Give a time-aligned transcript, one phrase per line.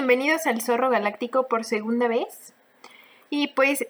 [0.00, 2.54] bienvenidos al Zorro Galáctico por segunda vez.
[3.28, 3.86] Y pues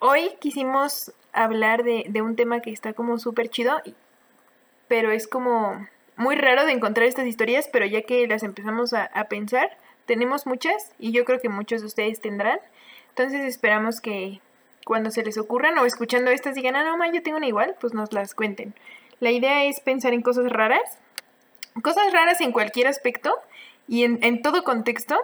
[0.00, 3.80] hoy quisimos hablar de, un tema que está como súper chido,
[4.88, 5.86] pero es como
[6.16, 9.70] muy raro de encontrar estas historias, pero ya que las empezamos a, pensar,
[10.04, 12.58] tenemos muchas y yo creo que muchos de ustedes tendrán.
[13.10, 14.40] Entonces esperamos que
[14.84, 17.76] cuando se les ocurran o escuchando estas digan, ah, no, ma, yo tengo una igual,
[17.80, 18.74] pues nos las cuenten.
[19.20, 20.98] La idea es pensar en cosas raras,
[21.84, 23.32] cosas raras en cualquier aspecto
[23.86, 25.16] y en, en todo contexto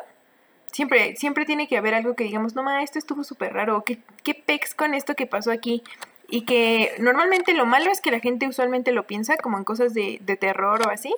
[0.72, 3.98] siempre, siempre tiene que haber algo que digamos, no, ma, esto estuvo súper raro, ¿qué,
[4.22, 5.82] qué pex con esto que pasó aquí?
[6.28, 9.94] Y que normalmente lo malo es que la gente usualmente lo piensa como en cosas
[9.94, 11.14] de, de terror o así.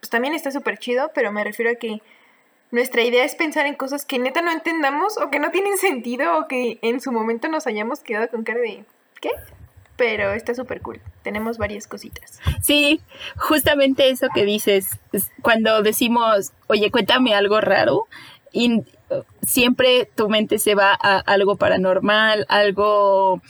[0.00, 2.00] Pues también está súper chido, pero me refiero a que
[2.70, 6.38] nuestra idea es pensar en cosas que neta no entendamos o que no tienen sentido
[6.38, 8.84] o que en su momento nos hayamos quedado con cara de
[9.20, 9.30] ¿qué?
[9.96, 11.00] Pero está súper cool.
[11.22, 12.40] Tenemos varias cositas.
[12.62, 13.00] Sí,
[13.36, 14.90] justamente eso que dices,
[15.42, 18.06] cuando decimos, oye, cuéntame algo raro,
[18.52, 18.82] y
[19.46, 23.40] siempre tu mente se va a algo paranormal, algo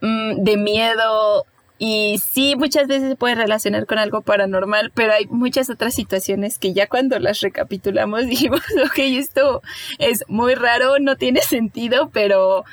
[0.00, 1.46] mm, de miedo.
[1.78, 6.58] Y sí, muchas veces se puede relacionar con algo paranormal, pero hay muchas otras situaciones
[6.58, 9.62] que ya cuando las recapitulamos dijimos, ok, esto
[9.98, 12.64] es muy raro, no tiene sentido, pero,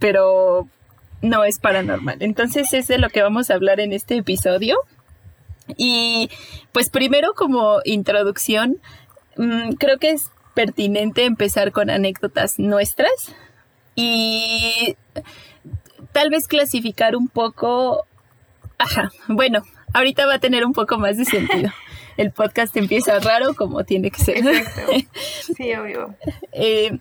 [0.00, 0.68] pero
[1.22, 2.16] no es paranormal.
[2.20, 4.78] Entonces es de lo que vamos a hablar en este episodio.
[5.76, 6.28] Y
[6.72, 8.78] pues primero como introducción,
[9.36, 13.34] mm, creo que es pertinente empezar con anécdotas nuestras
[13.94, 14.96] y
[16.12, 18.06] tal vez clasificar un poco...
[18.78, 19.62] Ajá, bueno,
[19.92, 21.70] ahorita va a tener un poco más de sentido.
[22.16, 24.38] El podcast empieza raro como tiene que ser.
[24.38, 24.92] Exacto.
[25.56, 26.14] Sí, obvio.
[26.52, 26.98] Eh,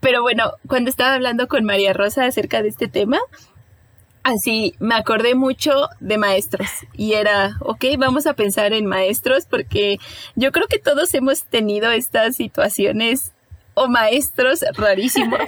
[0.00, 3.18] pero bueno, cuando estaba hablando con María Rosa acerca de este tema,
[4.26, 9.98] así me acordé mucho de maestros y era, ok, vamos a pensar en maestros porque
[10.34, 13.32] yo creo que todos hemos tenido estas situaciones
[13.74, 15.40] o maestros rarísimos.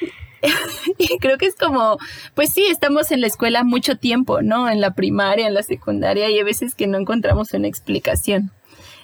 [0.98, 1.98] y creo que es como,
[2.34, 4.68] pues sí, estamos en la escuela mucho tiempo, ¿no?
[4.68, 8.50] En la primaria, en la secundaria y hay veces que no encontramos una explicación.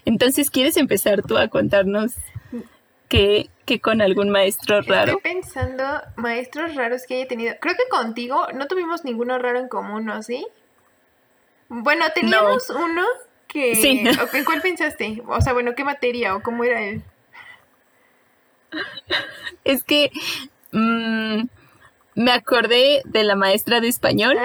[0.04, 2.12] Entonces, ¿quieres empezar tú a contarnos
[3.08, 5.16] que con algún maestro raro.
[5.16, 5.84] Estoy pensando
[6.16, 7.54] maestros raros que haya tenido.
[7.60, 10.22] Creo que contigo no tuvimos ninguno raro en común, ¿no?
[10.22, 10.46] ¿Sí?
[11.68, 13.02] Bueno, teníamos uno
[13.48, 13.74] que...
[13.76, 14.04] Sí.
[14.32, 15.22] ¿En cuál pensaste?
[15.26, 17.02] O sea, bueno, ¿qué materia o cómo era él?
[19.64, 20.10] Es que
[20.72, 21.44] mm,
[22.16, 24.36] me acordé de la maestra de español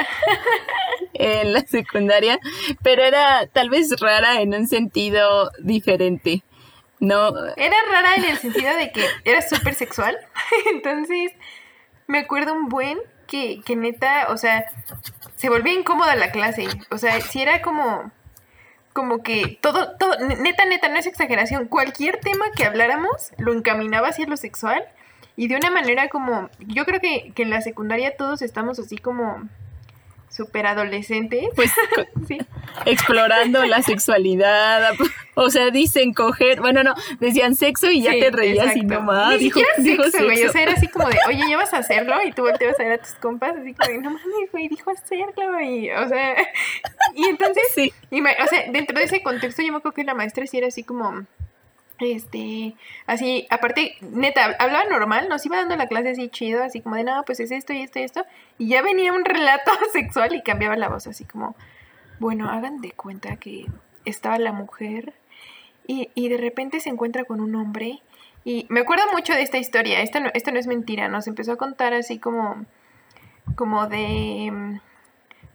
[1.13, 2.39] en la secundaria,
[2.83, 6.43] pero era tal vez rara en un sentido diferente.
[6.99, 7.29] No.
[7.55, 10.17] Era rara en el sentido de que era súper sexual.
[10.71, 11.31] Entonces,
[12.07, 14.65] me acuerdo un buen que, que neta, o sea,
[15.35, 16.67] se volvía incómoda la clase.
[16.89, 18.11] O sea, si era como
[18.93, 21.67] como que todo, todo, neta, neta, no es exageración.
[21.67, 24.83] Cualquier tema que habláramos lo encaminaba hacia lo sexual
[25.37, 28.97] y de una manera como, yo creo que, que en la secundaria todos estamos así
[28.97, 29.47] como
[30.39, 31.49] super adolescente.
[31.53, 31.69] Pues
[32.27, 32.37] sí.
[32.85, 34.93] explorando la sexualidad.
[35.35, 39.33] O sea, dicen coger, bueno, no, decían sexo y ya te reías y nomás.
[39.33, 40.45] Ni dijo, siquiera sexo, güey.
[40.45, 42.15] O sea, era así como de, oye, ¿ya vas a hacerlo?
[42.25, 44.91] Y tú volteas a ver a tus compas, así como de, no mames, güey, dijo
[44.91, 45.91] hacerlo, güey.
[45.91, 46.35] O sea,
[47.15, 47.93] y entonces, sí.
[48.11, 50.67] Y o sea, dentro de ese contexto, yo me acuerdo que la maestra sí era
[50.67, 51.25] así como
[51.99, 52.75] este,
[53.07, 57.03] así, aparte, neta, hablaba normal, nos iba dando la clase así chido, así como de,
[57.03, 58.25] no, pues es esto y esto y esto,
[58.57, 61.55] y ya venía un relato sexual y cambiaba la voz, así como,
[62.19, 63.65] bueno, hagan de cuenta que
[64.05, 65.13] estaba la mujer
[65.87, 68.01] y, y de repente se encuentra con un hombre,
[68.45, 71.53] y me acuerdo mucho de esta historia, esta no, esto no es mentira, nos empezó
[71.53, 72.65] a contar así como,
[73.55, 74.79] como de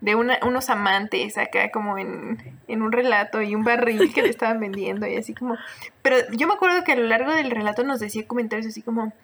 [0.05, 2.39] de unos amantes acá como en,
[2.69, 5.57] un relato y un barril que le estaban vendiendo y así como...
[6.03, 9.15] Pero yo me acuerdo que a lo largo del relato nos decía comentarios así como,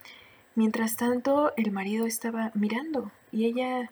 [0.55, 3.91] mientras tanto el marido estaba mirando y ella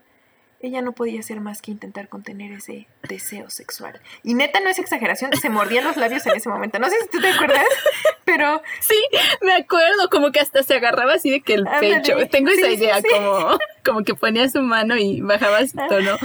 [0.60, 4.00] ella no podía hacer más que intentar contener ese deseo sexual.
[4.24, 6.80] Y neta, no es exageración, se mordía los labios en ese momento.
[6.80, 7.64] No sé si tú te acuerdas,
[8.24, 8.60] pero...
[8.80, 8.96] Sí,
[9.40, 12.16] me acuerdo, como que hasta se agarraba así de que el pecho.
[12.28, 16.16] Tengo esa idea, como, como que ponía su mano y bajaba su tono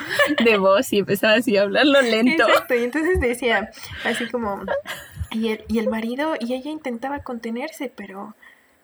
[0.44, 2.48] de voz y empezaba así a hablarlo lento.
[2.48, 3.72] Exacto, y entonces decía
[4.04, 4.64] así como...
[5.30, 8.36] Y el, y el marido, y ella intentaba contenerse, pero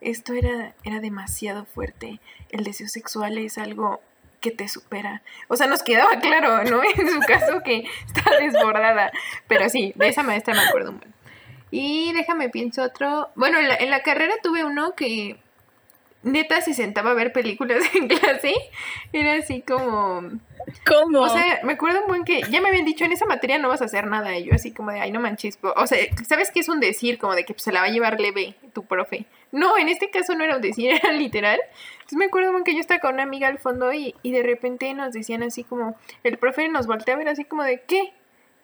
[0.02, 2.20] esto era, era demasiado fuerte.
[2.50, 4.02] El deseo sexual es algo
[4.40, 5.22] que te supera.
[5.48, 6.82] O sea, nos quedaba claro, ¿no?
[6.98, 9.12] En su caso que está desbordada.
[9.48, 10.96] Pero sí, de esa maestra me acuerdo.
[11.72, 13.30] Y déjame pienso otro.
[13.36, 15.38] Bueno, en la, carrera tuve uno que
[16.24, 18.54] neta se sentaba a ver películas en clase,
[19.14, 20.24] era así como...
[20.86, 21.22] ¿Cómo?
[21.22, 23.70] O sea, me acuerdo un buen que ya me habían dicho en esa materia no
[23.70, 24.38] vas a hacer nada.
[24.38, 25.58] Y yo así como de, ay, no manches.
[25.62, 27.18] O sea, ¿sabes qué es un decir?
[27.18, 29.26] Como de que se la va a llevar leve tu profe.
[29.52, 31.60] No, en este caso no era un decir, era literal.
[31.94, 34.44] Entonces me acuerdo un que yo estaba con una amiga al fondo y, y de
[34.44, 38.14] repente nos decían así como, el profe nos voltea a ver así como de, ¿qué?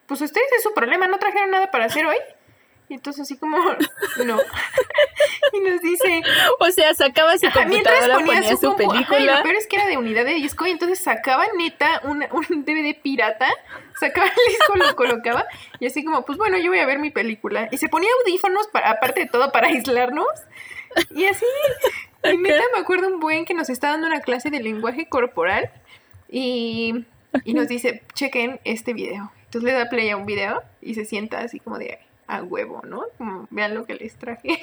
[0.05, 2.17] Pues ustedes es su problema, ¿no trajeron nada para hacer hoy?
[2.89, 3.57] Y entonces así como,
[4.25, 4.39] no.
[5.53, 5.94] y nos dice...
[6.75, 9.38] O sea, sacaba su computadora, ponía, ponía su, película.
[9.38, 12.19] lo peor es que era de unidad de disco y entonces sacaba neta un
[12.66, 13.48] DVD pirata,
[13.98, 15.45] sacaba el disco, lo colocaba
[15.80, 17.69] y así como, pues bueno, yo voy a ver mi película.
[17.72, 20.27] Y se ponía audífonos, para, aparte de todo, para aislarnos.
[21.12, 21.45] Y así,
[22.25, 25.69] y neta me acuerdo un buen que nos está dando una clase de lenguaje corporal
[26.30, 27.06] y,
[27.45, 29.31] y nos dice, chequen este video.
[29.45, 32.81] Entonces le da play a un video y se sienta así como de a huevo,
[32.86, 33.04] ¿no?
[33.18, 34.60] Como, vean lo que les traje.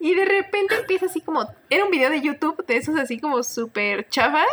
[0.00, 3.42] Y de repente empieza así como, era un video de YouTube de esos así como
[3.42, 4.46] súper chavas,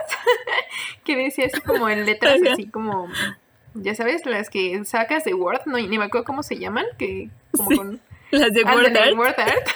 [1.04, 3.10] que decía así como en letras así como,
[3.76, 7.30] ya sabes, las que sacas de Word, no, ni me acuerdo cómo se llaman, que
[7.52, 8.02] como con...
[8.32, 9.70] Las de Word Art.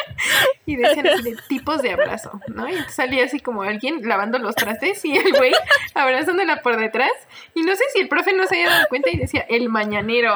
[0.66, 2.68] y decían así de tipos de abrazo, ¿no?
[2.68, 5.52] Y salía así como alguien lavando los trastes y el güey
[5.94, 7.12] abrazándola por detrás.
[7.54, 10.34] Y no sé si el profe no se había dado cuenta y decía, el mañanero.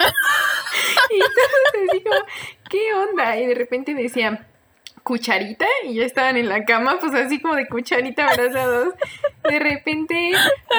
[1.10, 2.10] y entonces dijo,
[2.70, 3.36] ¿qué onda?
[3.36, 4.46] Y de repente decía,
[5.02, 8.94] cucharita y ya estaban en la cama, pues así como de cucharita abrazados.
[9.48, 10.32] De repente,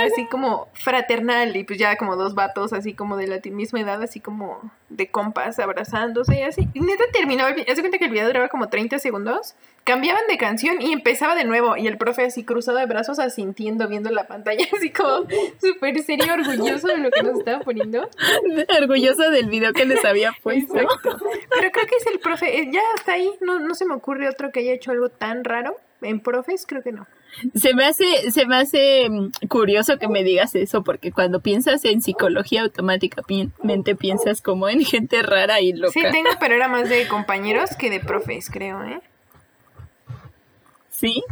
[0.05, 4.01] así como fraternal y pues ya como dos vatos así como de la misma edad,
[4.01, 6.67] así como de compas abrazándose y así.
[6.73, 10.81] Y neta terminó, hace cuenta que el video duraba como 30 segundos, cambiaban de canción
[10.81, 14.65] y empezaba de nuevo y el profe así cruzado de brazos asintiendo, viendo la pantalla,
[14.77, 15.27] así como
[15.59, 18.09] súper serio, orgulloso de lo que nos estaba poniendo.
[18.81, 20.73] Orgulloso del video que les había puesto.
[20.73, 24.29] Pero creo que es el profe, eh, ya hasta ahí no, no se me ocurre
[24.29, 25.75] otro que haya hecho algo tan raro.
[26.01, 27.05] En profes creo que no.
[27.53, 31.85] Se me hace, se me hace mm, curioso que me digas eso, porque cuando piensas
[31.85, 35.93] en psicología automáticamente piensas como en gente rara y loca.
[35.93, 38.99] Sí, tengo, pero era más de compañeros que de profes, creo, ¿eh?
[41.01, 41.23] ¿Sí?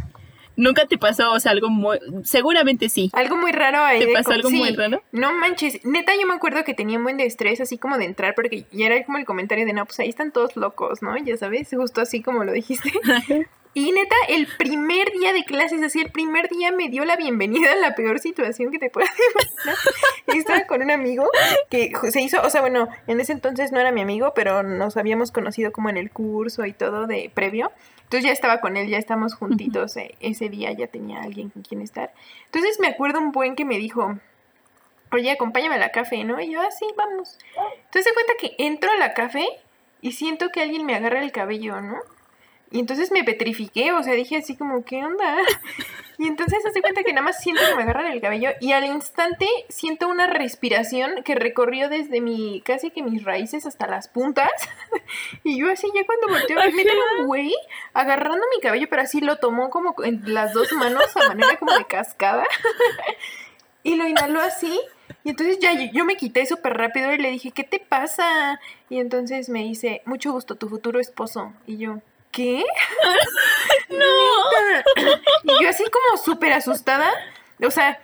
[0.56, 1.98] ¿Nunca te pasó, o sea, algo muy...
[2.24, 3.08] Seguramente sí.
[3.14, 4.00] Algo muy raro ahí.
[4.00, 5.02] ¿Te pasó algo muy raro?
[5.12, 5.82] No manches.
[5.84, 8.66] Neta, yo me acuerdo que tenía un buen de estrés, así como de entrar, porque
[8.72, 11.16] ya era como el comentario de, no, pues ahí están todos locos, ¿no?
[11.16, 12.92] Ya sabes, justo así como lo dijiste.
[13.72, 17.70] Y neta, el primer día de clases, así, el primer día me dio la bienvenida
[17.72, 19.10] a la peor situación que te puedas
[19.64, 19.76] imaginar.
[20.26, 21.28] Estaba con un amigo
[21.70, 24.96] que se hizo, o sea, bueno, en ese entonces no era mi amigo, pero nos
[24.96, 27.70] habíamos conocido como en el curso y todo de previo.
[28.10, 29.96] Entonces ya estaba con él, ya estamos juntitos.
[29.96, 32.12] Eh, ese día ya tenía alguien con quien estar.
[32.46, 34.18] Entonces me acuerdo un buen que me dijo,
[35.12, 36.40] oye, acompáñame a la café, ¿no?
[36.40, 37.38] Y yo, así, ah, vamos.
[37.84, 39.46] Entonces se cuenta que entro a la café
[40.00, 41.98] y siento que alguien me agarra el cabello, ¿no?
[42.72, 45.36] Y entonces me petrifiqué, o sea, dije así como, ¿qué onda?
[46.18, 48.84] Y entonces hace cuenta que nada más siento que me agarran el cabello y al
[48.84, 54.50] instante siento una respiración que recorrió desde mi, casi que mis raíces hasta las puntas.
[55.44, 57.54] Y yo así ya cuando volteo, me tengo un güey
[57.94, 61.72] agarrando mi cabello, pero así lo tomó como en las dos manos a manera como
[61.72, 62.44] de cascada.
[63.82, 64.78] Y lo inhaló así.
[65.24, 68.60] Y entonces ya yo me quité súper rápido y le dije, ¿qué te pasa?
[68.90, 71.54] Y entonces me dice, mucho gusto, tu futuro esposo.
[71.66, 72.64] Y yo, ¿qué?
[73.88, 74.04] no.
[75.44, 77.10] Y yo así como súper asustada.
[77.62, 78.00] O sea,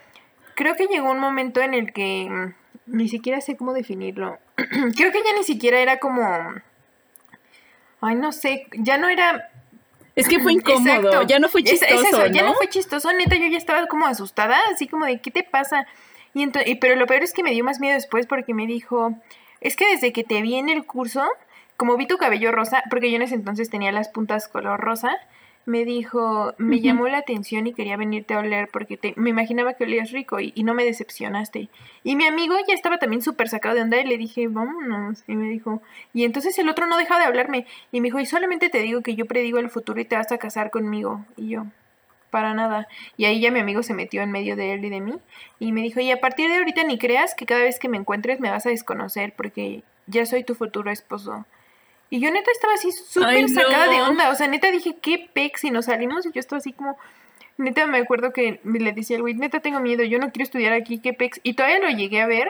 [0.54, 2.52] creo que llegó un momento en el que
[2.86, 4.38] ni siquiera sé cómo definirlo.
[4.56, 6.22] creo que ya ni siquiera era como...
[8.00, 9.50] Ay, no sé, ya no era...
[10.14, 13.58] Es que fue incómodo, ya no fue chistoso, ya no fue chistoso, neta, yo ya
[13.58, 15.86] estaba como asustada, así como de, ¿qué te pasa?
[16.34, 19.14] Y, entonces, pero lo peor es que me dio más miedo después porque me dijo,
[19.60, 21.26] es que desde que te vi en el curso,
[21.76, 25.10] como vi tu cabello rosa, porque yo en ese entonces tenía las puntas color rosa,
[25.66, 29.74] me dijo, me llamó la atención y quería venirte a oler porque te, me imaginaba
[29.74, 31.68] que olías rico y, no me decepcionaste.
[32.04, 35.24] Y mi amigo ya estaba también súper sacado de onda y le dije, vámonos.
[35.26, 35.82] Y me dijo,
[36.14, 37.66] y entonces el otro no dejaba de hablarme.
[37.90, 40.30] Y me dijo, y solamente te digo que yo predigo el futuro y te vas
[40.30, 41.24] a casar conmigo.
[41.36, 41.66] Y yo,
[42.30, 42.86] para nada.
[43.16, 45.14] Y ahí ya mi amigo se metió en medio de él y de mí.
[45.58, 47.96] Y me dijo, y a partir de ahorita ni creas que cada vez que me
[47.96, 51.44] encuentres me vas a desconocer porque ya soy tu futuro esposo.
[52.10, 54.30] Y yo neta estaba así súper sacada de onda.
[54.30, 55.64] O sea, neta dije, ¿qué pex?
[55.64, 56.96] Y nos salimos y yo estaba así como...
[57.58, 60.74] Neta me acuerdo que le decía al güey, neta tengo miedo, yo no quiero estudiar
[60.74, 61.40] aquí, qué pex.
[61.42, 62.48] Y todavía lo llegué a ver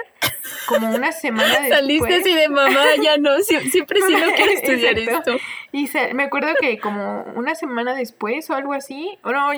[0.67, 1.79] como una semana después.
[1.79, 5.37] Saliste así de mamá, ya no, siempre sí no quiero estudiar esto.
[5.71, 9.51] Y me acuerdo que como una semana después o algo así, o no,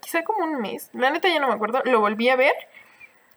[0.00, 2.52] quizá como un mes, la neta ya no me acuerdo, lo volví a ver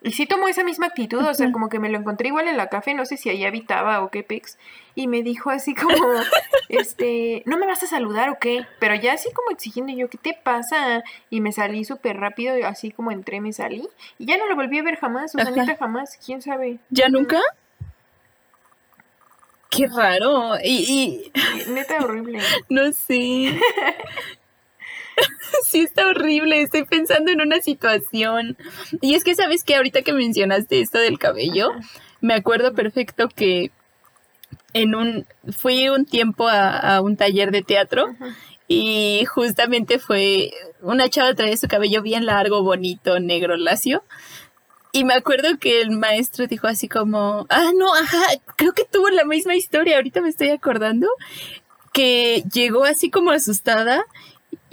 [0.05, 2.57] Y sí tomó esa misma actitud, o sea, como que me lo encontré igual en
[2.57, 4.59] la café, no sé si ahí habitaba o qué pex,
[4.93, 5.95] y me dijo así como,
[6.69, 8.67] este, ¿no me vas a saludar o qué?
[8.79, 11.03] Pero ya así como exigiendo yo, ¿qué te pasa?
[11.31, 14.77] Y me salí súper rápido, así como entré, me salí, y ya no lo volví
[14.77, 16.77] a ver jamás, o sea, neta jamás, quién sabe.
[16.91, 17.41] ¿Ya nunca?
[19.71, 21.31] Qué raro, y...
[21.35, 21.71] y...
[21.71, 22.41] Neta horrible.
[22.69, 23.59] no sé.
[25.63, 26.62] sí, está horrible.
[26.62, 28.57] Estoy pensando en una situación.
[29.01, 31.72] Y es que, ¿sabes que Ahorita que mencionaste esto del cabello,
[32.22, 33.72] me acuerdo perfecto que
[34.74, 35.25] en un.
[35.57, 38.15] Fui un tiempo a, un taller de teatro.
[38.67, 44.03] Y justamente fue una chava traía su cabello bien largo, bonito, negro, lacio.
[44.91, 48.24] Y me acuerdo que el maestro dijo así como, ah, no, ajá,
[48.55, 51.10] creo que tuvo la misma historia, ahorita me estoy acordando,
[51.91, 54.05] que llegó así como asustada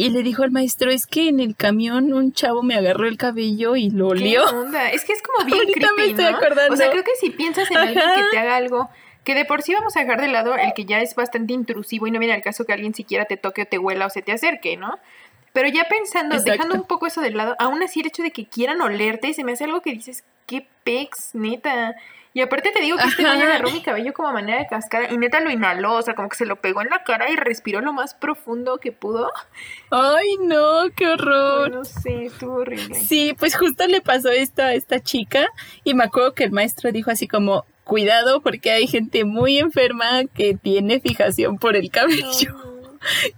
[0.03, 3.17] y le dijo al maestro, es que en el camión un chavo me agarró el
[3.17, 4.43] cabello y lo olió.
[4.93, 6.39] Es que es como bien creepy, ¿no?
[6.73, 8.91] O sea, creo que si piensas en alguien que te haga algo,
[9.23, 12.09] que de por sí vamos a dejar de lado el que ya es bastante intrusivo
[12.09, 14.23] y no viene al caso que alguien siquiera te toque o te huela o se
[14.23, 14.99] te acerque, ¿no?
[15.53, 18.47] Pero ya pensando, dejando un poco eso de lado, aún así el hecho de que
[18.47, 21.95] quieran olerte, se me hace algo que dices, qué pex, neta.
[22.35, 25.19] Y aparte te digo que este niño agarró mi cabello como manera de cascada y
[25.19, 27.83] neta lo inhaló, o sea, como que se lo pegó en la cara y respiró
[27.83, 29.31] lo más profundo que pudo.
[29.91, 31.71] Ay, no, qué horror.
[31.71, 32.95] no sé, estuvo horrible.
[32.95, 35.47] Sí, pues justo le pasó esto a esta chica
[35.85, 40.25] y me acuerdo que el maestro dijo así como, cuidado porque hay gente muy enferma
[40.35, 42.57] que tiene fijación por el cabello.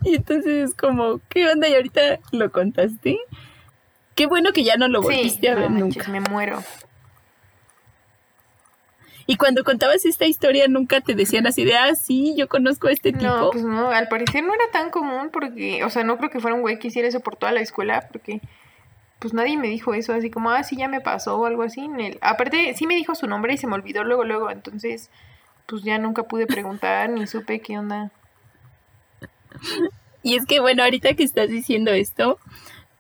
[0.03, 1.67] Y entonces es como, ¿qué onda?
[1.67, 3.19] Y ahorita lo contaste.
[4.15, 6.07] Qué bueno que ya no lo volviste a ver nunca.
[6.11, 6.63] Me muero.
[9.27, 12.93] Y cuando contabas esta historia, nunca te decían así de, ah, sí, yo conozco a
[12.93, 13.25] este tipo.
[13.25, 16.41] No, pues no, al parecer no era tan común porque, o sea, no creo que
[16.41, 18.41] fuera un güey que hiciera eso por toda la escuela porque,
[19.19, 21.81] pues nadie me dijo eso, así como, ah, sí, ya me pasó o algo así.
[21.81, 22.19] En el...
[22.21, 25.11] Aparte, sí me dijo su nombre y se me olvidó luego, luego, entonces,
[25.67, 28.11] pues ya nunca pude preguntar ni supe qué onda.
[30.23, 32.39] Y es que, bueno, ahorita que estás diciendo esto,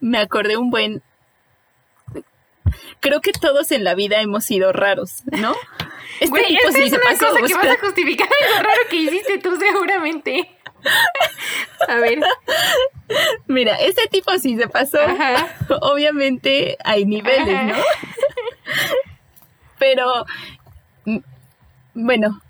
[0.00, 1.02] me acordé un buen
[3.00, 5.54] creo que todos en la vida hemos sido raros, ¿no?
[6.20, 7.26] Este Güey, tipo sí es una pasó.
[7.30, 10.48] Cosa que vas a justificar lo raro que hiciste tú seguramente.
[11.88, 12.20] A ver.
[13.48, 14.98] Mira, este tipo sí se pasó.
[15.80, 17.74] Obviamente hay niveles, ¿no?
[19.78, 20.24] Pero
[21.04, 21.18] mm,
[21.94, 22.40] bueno,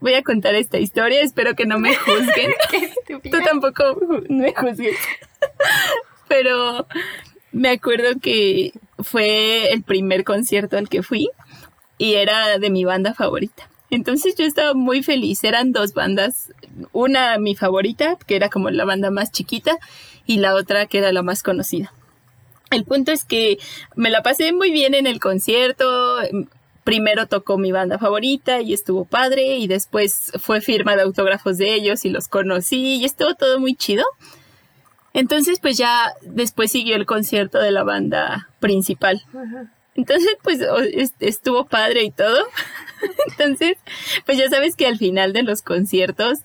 [0.00, 2.52] voy a contar esta historia, espero que no me juzguen.
[3.30, 3.98] Tú tampoco
[4.28, 4.98] me juzgues.
[6.28, 6.86] Pero
[7.52, 11.28] me acuerdo que fue el primer concierto al que fui
[11.98, 13.68] y era de mi banda favorita.
[13.90, 16.52] Entonces yo estaba muy feliz, eran dos bandas,
[16.92, 19.76] una mi favorita, que era como la banda más chiquita,
[20.26, 21.92] y la otra que era la más conocida.
[22.70, 23.58] El punto es que
[23.94, 26.16] me la pasé muy bien en el concierto,
[26.84, 31.74] primero tocó mi banda favorita y estuvo padre, y después fue firma de autógrafos de
[31.74, 34.04] ellos y los conocí y estuvo todo muy chido.
[35.14, 39.22] Entonces, pues ya después siguió el concierto de la banda principal.
[39.94, 40.60] Entonces, pues
[41.20, 42.46] estuvo padre y todo.
[43.28, 43.76] Entonces,
[44.24, 46.38] pues ya sabes que al final de los conciertos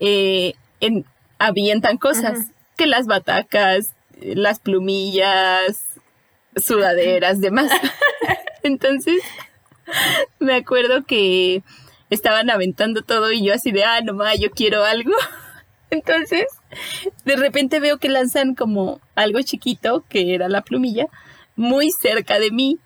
[0.00, 1.06] eh, en,
[1.38, 5.84] avientan cosas, que las batacas, las plumillas,
[6.56, 7.70] sudaderas, demás.
[8.62, 9.22] Entonces,
[10.38, 11.62] me acuerdo que
[12.10, 15.12] estaban aventando todo y yo así de, ah, no yo quiero algo.
[15.90, 16.46] Entonces,
[17.24, 21.06] de repente veo que lanzan como algo chiquito, que era la plumilla,
[21.56, 22.78] muy cerca de mí.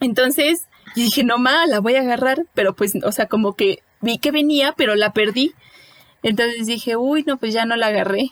[0.00, 4.18] Entonces, dije, no ma, la voy a agarrar, pero pues, o sea, como que vi
[4.18, 5.54] que venía, pero la perdí.
[6.22, 8.30] Entonces dije, uy, no, pues ya no la agarré.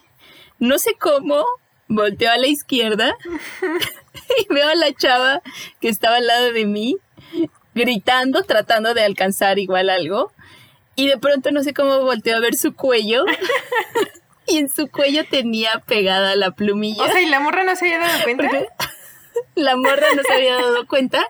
[0.59, 1.45] No sé cómo,
[1.89, 3.15] volteo a la izquierda
[4.39, 5.43] y veo a la chava
[5.81, 6.97] que estaba al lado de mí,
[7.75, 10.33] gritando, tratando de alcanzar igual algo.
[10.95, 13.25] Y de pronto no sé cómo volteó a ver su cuello.
[14.47, 17.05] y en su cuello tenía pegada la plumilla.
[17.05, 18.51] O sea, ¿y la morra no se había dado cuenta?
[19.55, 21.25] la morra no se había dado cuenta.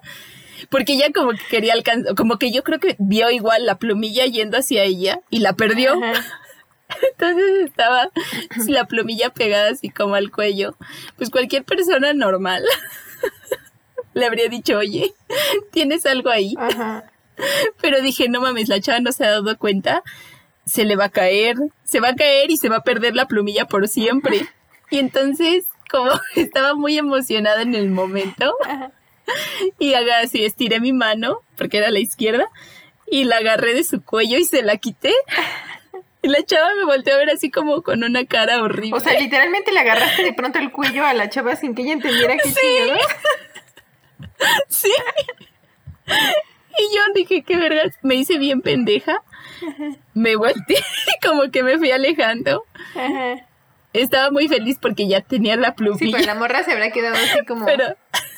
[0.71, 4.25] Porque ella como que quería alcanzar, como que yo creo que vio igual la plumilla
[4.25, 6.00] yendo hacia ella y la perdió.
[7.12, 8.11] Entonces estaba
[8.69, 10.76] la plumilla pegada así como al cuello.
[11.16, 12.64] Pues cualquier persona normal
[14.14, 15.12] le habría dicho, oye,
[15.73, 16.54] ¿tienes algo ahí?
[16.59, 17.04] Ajá.
[17.81, 20.02] Pero dije, no mames, la chava no se ha dado cuenta,
[20.64, 23.26] se le va a caer, se va a caer y se va a perder la
[23.26, 24.47] plumilla por siempre.
[24.90, 28.54] Y entonces, como estaba muy emocionada en el momento,
[29.78, 32.47] y así estiré mi mano, porque era la izquierda,
[33.07, 35.12] y la agarré de su cuello y se la quité.
[36.23, 38.97] Y la chava me volteó a ver así como con una cara horrible.
[38.97, 41.95] O sea, literalmente le agarraste de pronto el cuello a la chava sin que ella
[41.95, 42.61] entendiera que sí.
[44.69, 44.92] sí.
[46.78, 49.21] Y yo dije, qué verdad, me hice bien pendeja.
[50.14, 50.83] Me volteé,
[51.23, 52.64] como que me fui alejando.
[53.92, 55.99] Estaba muy feliz porque ya tenía la plumilla.
[55.99, 57.66] Sí, pero la morra se habrá quedado así como...
[57.66, 57.85] Pero,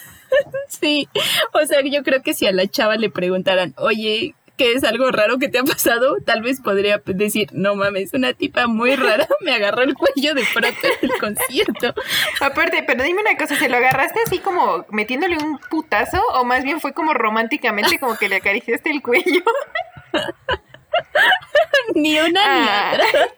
[0.69, 1.09] sí,
[1.53, 5.11] o sea, yo creo que si a la chava le preguntaran, oye, ¿qué es algo
[5.13, 6.17] raro que te ha pasado?
[6.25, 10.45] Tal vez podría decir, no mames, una tipa muy rara me agarró el cuello de
[10.53, 11.95] pronto en el concierto.
[12.41, 16.65] Aparte, pero dime una cosa, ¿se lo agarraste así como metiéndole un putazo o más
[16.65, 19.43] bien fue como románticamente como que le acariciaste el cuello?
[21.95, 22.93] Ni una ni ah.
[22.95, 23.29] otra.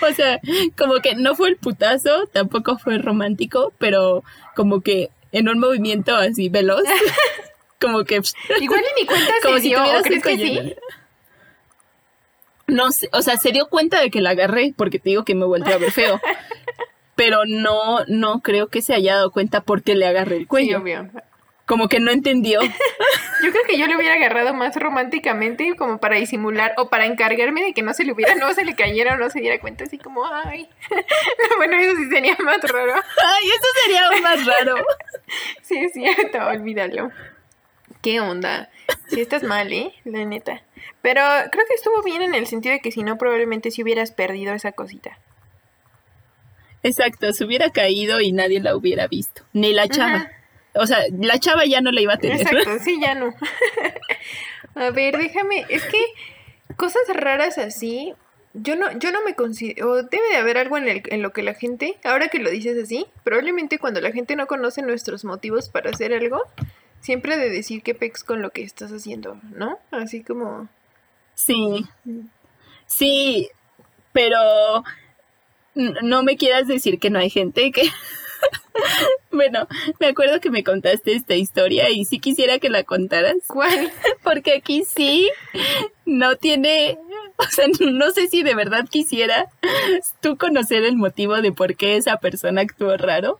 [0.08, 0.40] O sea,
[0.76, 4.22] como que no fue el putazo, tampoco fue romántico, pero
[4.54, 6.82] como que en un movimiento así veloz,
[7.80, 8.20] como que...
[8.60, 10.74] Igual ni cuenta como si dio, ¿crees que sí?
[12.66, 15.34] No sé, o sea, se dio cuenta de que la agarré, porque te digo que
[15.34, 16.20] me volvió a ver feo.
[17.14, 20.78] Pero no, no creo que se haya dado cuenta porque le agarré el cuello.
[20.78, 21.08] obvio
[21.66, 22.60] como que no entendió.
[23.42, 27.62] yo creo que yo le hubiera agarrado más románticamente como para disimular o para encargarme
[27.62, 29.84] de que no se le hubiera, no se le cayera o no se diera cuenta
[29.84, 30.68] así como, ay.
[31.56, 32.94] bueno, eso sí sería más raro.
[32.94, 34.76] Ay, eso sería aún más raro.
[35.62, 37.10] sí, es cierto, olvídalo.
[38.00, 38.70] ¿Qué onda?
[39.08, 39.92] Si estás mal, ¿eh?
[40.04, 40.62] La neta.
[41.02, 41.20] Pero
[41.50, 44.54] creo que estuvo bien en el sentido de que si no, probablemente si hubieras perdido
[44.54, 45.18] esa cosita.
[46.84, 49.42] Exacto, se hubiera caído y nadie la hubiera visto.
[49.52, 50.30] Ni la chava.
[50.76, 52.40] O sea, la chava ya no la iba a tener.
[52.40, 53.34] Exacto, sí, ya no.
[54.74, 55.98] a ver, déjame, es que
[56.76, 58.14] cosas raras así,
[58.54, 61.42] yo no, yo no me considero, debe de haber algo en, el, en lo que
[61.42, 65.68] la gente, ahora que lo dices así, probablemente cuando la gente no conoce nuestros motivos
[65.68, 66.42] para hacer algo,
[67.00, 69.78] siempre de decir que pex con lo que estás haciendo, ¿no?
[69.90, 70.68] Así como...
[71.34, 71.86] Sí,
[72.86, 73.50] sí,
[74.12, 74.82] pero
[75.74, 77.82] no me quieras decir que no hay gente que
[79.30, 79.66] bueno,
[80.00, 83.36] me acuerdo que me contaste esta historia y sí quisiera que la contaras.
[83.46, 83.92] ¿Cuál?
[84.22, 85.30] Porque aquí sí
[86.04, 86.98] no tiene,
[87.36, 89.46] o sea, no sé si de verdad quisiera
[90.20, 93.38] tú conocer el motivo de por qué esa persona actuó raro,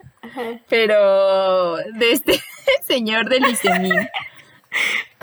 [0.69, 2.41] pero de este
[2.83, 4.09] señor del Licemín.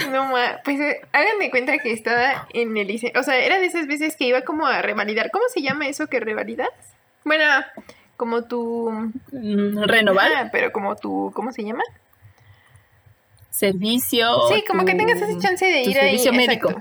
[0.09, 3.67] No, ma, pues eh, háganme cuenta que estaba en el liceo, o sea, era de
[3.67, 5.29] esas veces que iba como a revalidar.
[5.29, 6.69] ¿Cómo se llama eso que revalidas?
[7.23, 7.45] Bueno,
[8.23, 8.89] como tu...
[9.33, 10.31] Mm, renovar.
[10.33, 11.83] Ah, pero como tu, ¿cómo se llama?
[13.49, 14.47] Servicio.
[14.47, 16.73] Sí, como que tengas esa chance de ir servicio médico.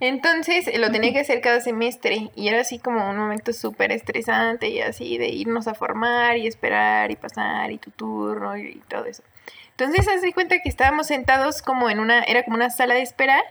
[0.00, 4.68] Entonces lo tenía que hacer cada semestre y era así como un momento súper estresante
[4.68, 9.06] y así de irnos a formar y esperar y pasar y tu turno y, todo
[9.06, 9.22] eso.
[9.70, 13.00] Entonces haz de cuenta que estábamos sentados como en una, era como una sala de
[13.00, 13.42] espera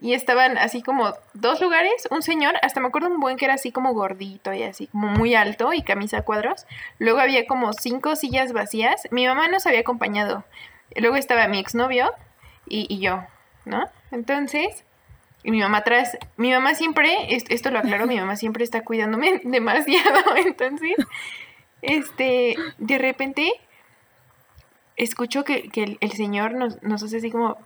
[0.00, 3.54] y estaban así como dos lugares, un señor, hasta me acuerdo un buen que era
[3.54, 6.66] así como gordito y así como muy alto y camisa a cuadros.
[6.98, 9.08] Luego había como cinco sillas vacías.
[9.10, 10.44] Mi mamá nos había acompañado.
[10.96, 12.12] Luego estaba mi exnovio
[12.66, 13.24] y, y yo,
[13.64, 13.88] ¿no?
[14.10, 14.84] Entonces,
[15.44, 19.40] y mi mamá atrás, mi mamá siempre, esto lo aclaro, mi mamá siempre está cuidándome
[19.44, 20.20] demasiado.
[20.36, 20.96] Entonces,
[21.82, 23.52] este, de repente,
[24.96, 27.58] escucho que, que el, señor nos, nos hace así como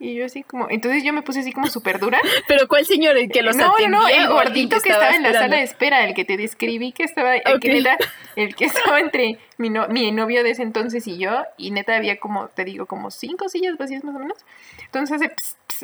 [0.00, 2.20] y yo así como, entonces yo me puse así como súper dura.
[2.48, 3.16] ¿Pero cuál señor?
[3.16, 6.14] ¿El que los No, no, el gordito que, estaba, en la sala de espera, el
[6.14, 7.96] que te describí que estaba, el que era,
[8.36, 12.18] el que estaba entre mi, mi novio de ese entonces y yo, y neta había
[12.18, 14.38] como, te digo, como cinco sillas vacías más o menos.
[14.84, 15.34] Entonces hace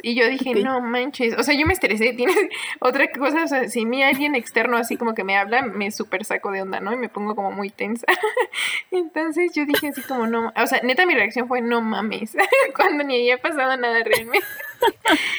[0.02, 2.37] y yo dije, no manches, o sea, yo me estresé, tienes
[2.80, 6.24] otra cosa, o sea, si mi alguien externo así como que me habla, me súper
[6.24, 6.92] saco de onda, ¿no?
[6.92, 8.07] Y me pongo como muy tensa.
[8.90, 12.37] Entonces yo dije así como, no, o sea, neta mi reacción fue, no mames,
[12.76, 14.46] cuando ni había pasado nada realmente.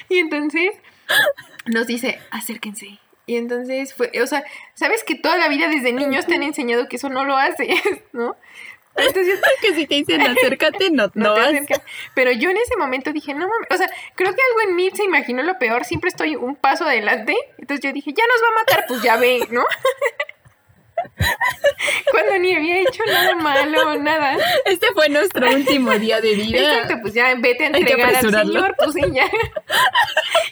[0.10, 0.72] y entonces
[1.66, 3.00] nos dice, acérquense.
[3.28, 4.44] Y entonces fue, o sea,
[4.76, 7.70] sabes que toda la vida desde niños te han enseñado que eso no lo haces,
[8.14, 8.36] ¿no?
[8.98, 11.54] Entonces, que si te dicen acércate, no, no, vas.
[12.14, 14.90] Pero yo en ese momento dije, no mames, o sea, creo que algo en mí
[14.94, 17.36] se imaginó lo peor, siempre estoy un paso adelante.
[17.58, 19.66] Entonces yo dije, ya nos va a matar, pues ya ve, ¿no?
[22.12, 24.38] Cuando ni había hecho nada malo, nada.
[24.66, 26.60] Este fue nuestro último día de vida.
[26.60, 29.30] Exacto, pues ya vete a entregar al señor, pues ya.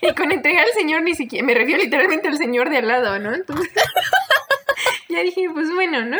[0.01, 3.19] Y con entregar al señor ni siquiera, me refiero literalmente al señor de al lado,
[3.19, 3.33] ¿no?
[3.33, 3.71] Entonces,
[5.09, 6.17] ya dije, pues bueno, ¿no?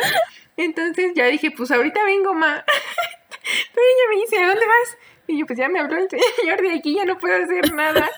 [0.56, 2.64] Entonces ya dije, pues ahorita vengo, ma.
[3.74, 4.98] Pero ella me dice, ¿a dónde vas?
[5.26, 8.10] Y yo, pues ya me habló el señor de aquí, ya no puedo hacer nada.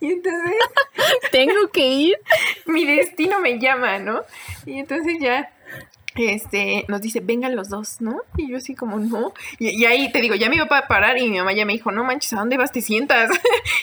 [0.00, 0.54] Y entonces...
[1.30, 2.18] Tengo que ir.
[2.66, 4.22] Mi destino me llama, ¿no?
[4.66, 5.50] Y entonces ya
[6.16, 8.20] este, nos dice, vengan los dos, ¿no?
[8.36, 9.32] Y yo así como, no.
[9.58, 11.90] Y, ahí te digo, ya me iba a parar y mi mamá ya me dijo,
[11.90, 12.72] no manches, ¿a dónde vas?
[12.72, 13.30] Te sientas.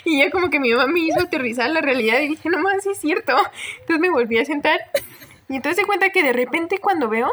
[0.06, 2.84] y ya como que mi mamá me hizo aterrizar la realidad y dije, no más,
[2.84, 3.36] sí es cierto.
[3.82, 4.80] Entonces me volví a sentar
[5.50, 7.32] Y entonces se cuenta que de repente cuando veo,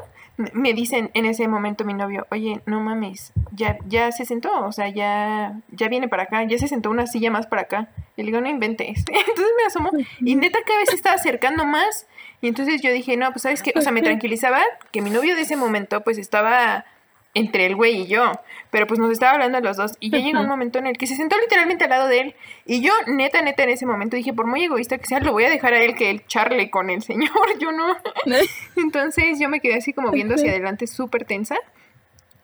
[0.53, 4.73] me dicen en ese momento mi novio, oye, no mames, ya, ya se sentó, o
[4.73, 7.89] sea, ya, ya viene para acá, ya se sentó una silla más para acá.
[8.17, 8.99] Y le digo, no inventes.
[9.09, 12.07] Entonces me asomo y neta cada vez se estaba acercando más.
[12.41, 14.61] Y entonces yo dije, no, pues sabes qué, o sea, me tranquilizaba
[14.93, 16.85] que mi novio de ese momento pues estaba
[17.35, 18.33] entre el güey y yo.
[18.71, 19.93] Pero pues nos estaba hablando los dos.
[20.01, 22.35] Y ya llegó un momento en el que se sentó literalmente al lado de él.
[22.67, 25.45] Y yo, neta, neta, en ese momento dije, por muy egoísta que sea, lo voy
[25.45, 27.31] a dejar a él que él charle con el señor.
[27.61, 27.97] Yo no.
[28.77, 31.57] Entonces yo me quedé así como viendo hacia adelante súper tensa.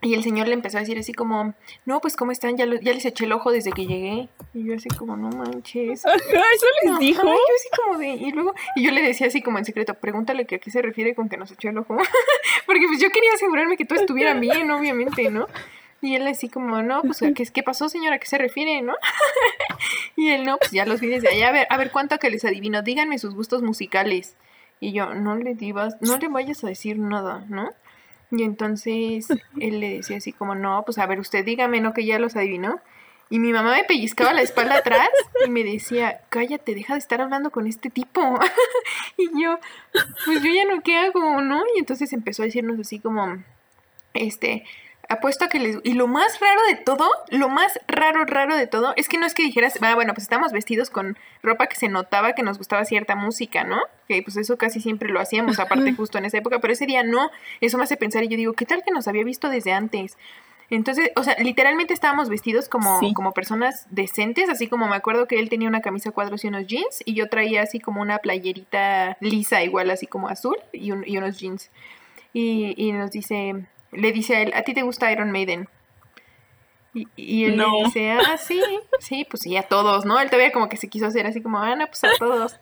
[0.04, 1.54] Y el señor le empezó a decir así como,
[1.86, 2.58] no, pues ¿cómo están?
[2.58, 4.28] Ya, ya les eché el ojo desde que llegué.
[4.52, 6.04] Y yo así como, no manches.
[6.04, 7.22] eso les dijo.
[7.24, 10.44] yo así como de, y luego, y yo le decía así como en secreto, pregúntale
[10.44, 11.96] que a qué se refiere con que nos echó el ojo.
[12.66, 15.46] Porque pues yo quería asegurarme que todo estuviera bien, obviamente, ¿no?
[16.02, 18.16] Y él así como, no, pues ¿qué, qué pasó señora?
[18.16, 18.92] ¿A qué se refiere, no?
[20.16, 22.28] y él, no, pues ya los vi desde allá, a ver, a ver cuánto que
[22.28, 24.36] les adivino, díganme sus gustos musicales.
[24.80, 27.70] Y yo, no le divas, no le vayas a decir nada, ¿no?
[28.36, 29.28] Y entonces
[29.60, 31.92] él le decía así como, no, pues a ver, usted dígame, ¿no?
[31.92, 32.80] Que ya los adivinó.
[33.30, 35.08] Y mi mamá me pellizcaba la espalda atrás
[35.46, 38.20] y me decía, cállate, deja de estar hablando con este tipo.
[39.16, 39.58] y yo,
[40.24, 41.40] pues yo ya no, ¿qué hago?
[41.40, 41.62] ¿No?
[41.74, 43.42] Y entonces empezó a decirnos así como,
[44.12, 44.64] este,
[45.08, 45.78] apuesto a que les...
[45.84, 49.26] Y lo más raro de todo, lo más raro, raro de todo, es que no
[49.26, 52.58] es que dijeras, ah, bueno, pues estamos vestidos con ropa que se notaba que nos
[52.58, 53.78] gustaba cierta música, ¿no?
[54.08, 57.02] Que pues eso casi siempre lo hacíamos, aparte justo en esa época, pero ese día
[57.02, 59.72] no, eso me hace pensar y yo digo, ¿qué tal que nos había visto desde
[59.72, 60.16] antes?
[60.70, 65.38] Entonces, o sea, literalmente estábamos vestidos como, como personas decentes, así como me acuerdo que
[65.38, 69.16] él tenía una camisa cuadros y unos jeans, y yo traía así como una playerita
[69.20, 71.70] lisa, igual así como azul, y, y unos jeans.
[72.32, 75.68] Y, y nos dice, le dice a él, ¿a ti te gusta Iron Maiden?
[76.94, 78.62] Y, él le dice, ah, sí,
[79.00, 80.20] sí, pues sí, a todos, ¿no?
[80.20, 82.60] Él todavía como que se quiso hacer así como, ah, no, pues a todos.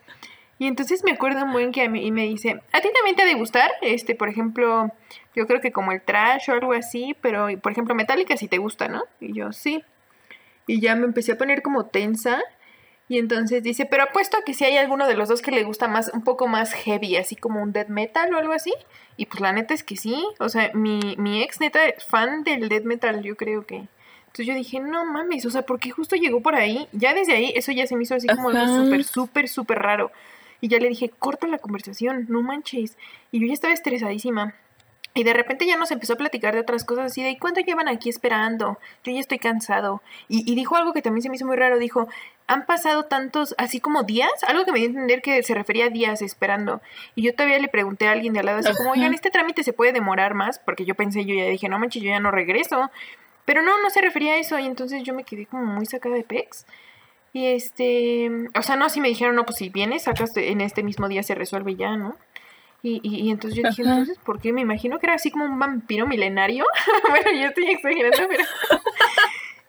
[0.59, 3.17] Y entonces me acuerdo muy bien que a mí y me dice, ¿a ti también
[3.17, 3.71] te ha de gustar?
[3.83, 4.91] Este, por ejemplo,
[5.35, 8.59] yo creo que como el trash o algo así, pero por ejemplo Metallica sí te
[8.59, 9.03] gusta, ¿no?
[9.21, 9.83] Y yo, sí.
[10.67, 12.43] Y ya me empecé a poner como tensa
[13.13, 15.65] y entonces dice, pero apuesto a que si hay alguno de los dos que le
[15.65, 18.73] gusta más, un poco más heavy, así como un death metal o algo así.
[19.19, 20.27] Y pues la neta es que sí.
[20.39, 23.87] O sea, mi, mi ex neta fan del death metal, yo creo que.
[24.29, 26.89] Entonces yo dije, no mames, o sea, porque justo llegó por ahí.
[26.93, 30.11] Ya desde ahí, eso ya se me hizo así como algo súper, súper, súper raro.
[30.63, 32.97] Y ya le dije, corta la conversación, no manches.
[33.31, 34.55] Y yo ya estaba estresadísima.
[35.15, 37.61] Y de repente ya nos empezó a platicar de otras cosas así de ¿y cuánto
[37.61, 38.79] llevan aquí esperando?
[39.05, 40.01] Yo ya estoy cansado.
[40.29, 41.79] Y, y, dijo algo que también se me hizo muy raro.
[41.79, 42.09] Dijo,
[42.47, 45.87] han pasado tantos, así como días, algo que me dio a entender que se refería
[45.87, 46.81] a días esperando.
[47.15, 49.63] Y yo todavía le pregunté a alguien de al lado así como, oigan, este trámite
[49.65, 52.31] se puede demorar más, porque yo pensé, yo ya dije, no manches, yo ya no
[52.31, 52.91] regreso.
[53.45, 54.59] Pero no, no se refería a eso.
[54.59, 56.67] Y entonces yo me quedé como muy sacada de pex.
[57.35, 60.83] Y este, o sea, no, si me dijeron, no, pues si vienes, sacas en este
[60.83, 62.17] mismo día se resuelve ya, ¿no?
[62.83, 64.53] Y, y, entonces yo dije, entonces, ¿por qué?
[64.53, 66.65] Me imagino que era así como un vampiro milenario.
[67.09, 68.45] bueno, yo estoy exagerando, pero...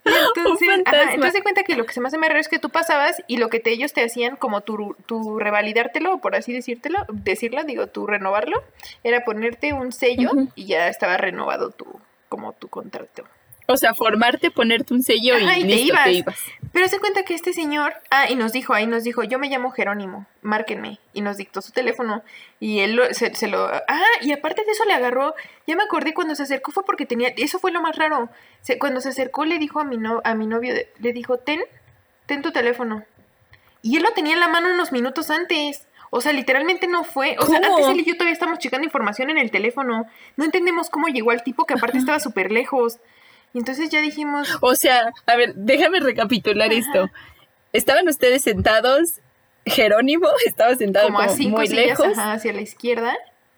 [0.36, 2.58] entonces, ajá, entonces se cuenta que lo que se me hace más raro es que
[2.58, 6.54] tú pasabas y lo que te, ellos te hacían como tu, tu revalidártelo, por así
[6.54, 8.64] decírtelo, decirlo, digo, tu renovarlo,
[9.04, 11.86] era ponerte un sello y ya estaba renovado tu,
[12.30, 13.26] como tu contrato.
[13.68, 16.40] O sea, formarte, ponerte un sello y, listo, te, ibas.
[16.74, 19.48] Pero se cuenta que este señor, ah, y nos dijo, ahí nos dijo, yo me
[19.48, 21.00] llamo Jerónimo, márquenme.
[21.14, 22.24] Y nos dictó su teléfono.
[22.60, 23.68] Y él se, lo...
[23.68, 25.36] Ah, y aparte de eso le agarró,
[25.68, 28.30] ya me acordé cuando se acercó fue porque tenía, eso fue lo más raro.
[28.80, 31.62] cuando se acercó le dijo a mi, no, a mi novio, le dijo, ten,
[32.26, 33.06] ten tu teléfono.
[33.84, 35.88] Y él lo tenía en la mano unos minutos antes.
[36.10, 37.36] O sea, literalmente no fue.
[37.38, 40.08] O sea, antes él y yo todavía estamos checando información en el teléfono.
[40.38, 43.00] No entendemos cómo llegó al tipo que aparte estaba súper lejos.
[43.54, 44.50] Y entonces ya dijimos...
[44.62, 47.10] O sea, a ver, déjame recapitular esto.
[47.72, 49.20] Estaban ustedes sentados,
[49.66, 52.18] Jerónimo estaba sentado como, muy lejos.
[52.18, 53.16] hacia la izquierda.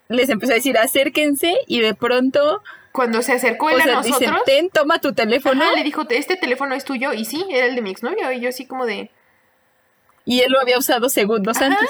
[0.08, 2.62] Les empezó a decir, acérquense y de pronto...
[2.92, 4.20] Cuando se acercó él a nosotros...
[4.20, 5.64] Dicen, Ten, toma tu teléfono.
[5.76, 7.12] le dijo, este teléfono es tuyo.
[7.14, 8.32] Y sí, era el de mi exnovio.
[8.32, 9.12] Y yo así como de...
[10.24, 11.90] Y él lo había usado segundos antes.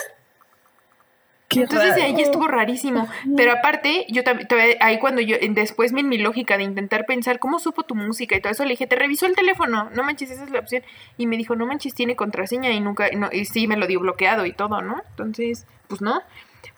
[1.49, 3.07] Entonces ahí estuvo rarísimo.
[3.37, 4.49] Pero aparte, yo también,
[4.81, 8.41] ahí cuando yo, después mi, mi lógica de intentar pensar cómo supo tu música y
[8.41, 10.83] todo eso, le dije, te revisó el teléfono, no manches, esa es la opción.
[11.17, 13.99] Y me dijo, no manches, tiene contraseña y nunca, no, y sí me lo dio
[13.99, 15.01] bloqueado y todo, ¿no?
[15.11, 16.21] Entonces, pues no.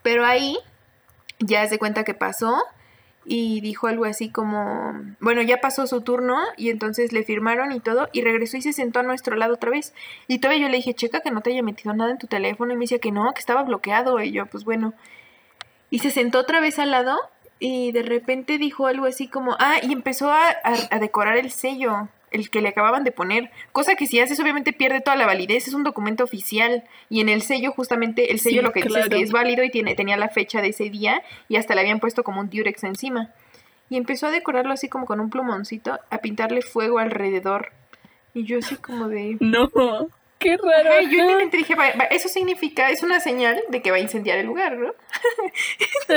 [0.03, 0.57] Pero ahí
[1.39, 2.61] ya se cuenta que pasó
[3.29, 7.81] y dijo algo así como, bueno, ya pasó su turno y entonces le firmaron y
[7.81, 9.93] todo y regresó y se sentó a nuestro lado otra vez.
[10.27, 12.71] Y todavía yo le dije, checa que no te haya metido nada en tu teléfono
[12.71, 14.93] y me decía que no, que estaba bloqueado y yo, pues bueno.
[15.89, 17.17] Y se sentó otra vez al lado
[17.59, 20.55] y de repente dijo algo así como, ah, y empezó a,
[20.99, 22.07] decorar el sello.
[22.31, 23.51] El que le acababan de poner.
[23.71, 27.29] Cosa que si haces obviamente pierde toda la validez, es un documento oficial y en
[27.29, 30.17] el sello justamente el sello lo que dice es que es válido y tiene, tenía
[30.17, 33.31] la fecha de ese día y hasta le habían puesto como un diurex encima.
[33.89, 37.71] Y empezó a decorarlo así como con un plumoncito, a pintarle fuego alrededor.
[38.33, 39.37] Y yo así como de...
[39.39, 39.69] No,
[40.39, 41.01] qué raro.
[41.09, 41.75] yo en dije,
[42.11, 44.93] eso significa, es una señal de que va a incendiar el lugar, ¿no?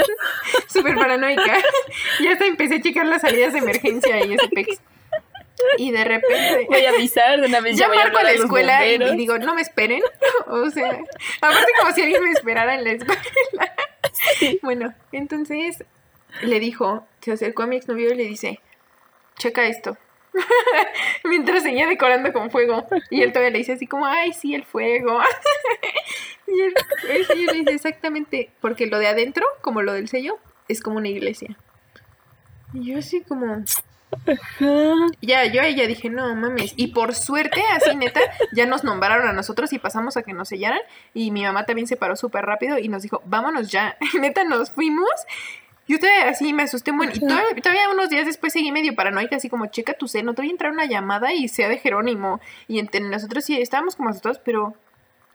[0.68, 1.58] Súper paranoica.
[2.20, 4.80] y hasta empecé a checar las salidas de emergencia y ese pex.
[5.78, 6.66] Y de repente.
[6.68, 7.76] Voy a avisar de una vez.
[7.76, 10.02] Ya marco a la escuela y digo, no me esperen.
[10.46, 11.00] O sea,
[11.40, 13.22] aparte, como si alguien me esperara en la escuela.
[14.62, 15.84] Bueno, entonces
[16.42, 18.60] le dijo, se acercó a mi exnovio y le dice:
[19.36, 19.96] Checa esto.
[21.24, 22.86] Mientras seguía decorando con fuego.
[23.10, 25.20] Y él todavía le dice así como, ay, sí, el fuego.
[26.46, 26.74] y él,
[27.08, 31.08] el le dice exactamente, porque lo de adentro, como lo del sello, es como una
[31.08, 31.56] iglesia.
[32.72, 33.64] Y yo así como,
[35.20, 36.74] ya, yo ya dije, no mames.
[36.76, 38.20] Y por suerte, así neta,
[38.52, 40.80] ya nos nombraron a nosotros y pasamos a que nos sellaran.
[41.14, 43.96] Y mi mamá también se paró súper rápido y nos dijo, vámonos ya.
[44.20, 45.08] neta, nos fuimos.
[45.88, 47.08] Yo todavía así me asusté muy.
[47.12, 50.48] Y todavía, unos días después seguí medio paranoica, así como, checa tu seno, te voy
[50.48, 52.40] a entrar una llamada y sea de Jerónimo.
[52.68, 54.74] Y entre nosotros sí estábamos como asustados, pero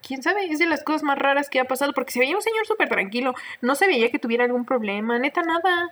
[0.02, 2.42] quién sabe, es de las cosas más raras que ha pasado, porque se veía un
[2.42, 5.90] señor súper tranquilo, no se veía que tuviera algún problema, neta nada.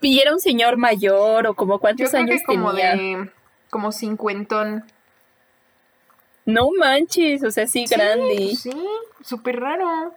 [0.00, 3.30] ¿Y era un señor mayor o como cuántos Yo años como De,
[3.70, 4.84] como cincuentón.
[6.46, 8.54] No manches, o sea, sí, grande.
[8.56, 8.72] Sí,
[9.22, 10.14] súper raro.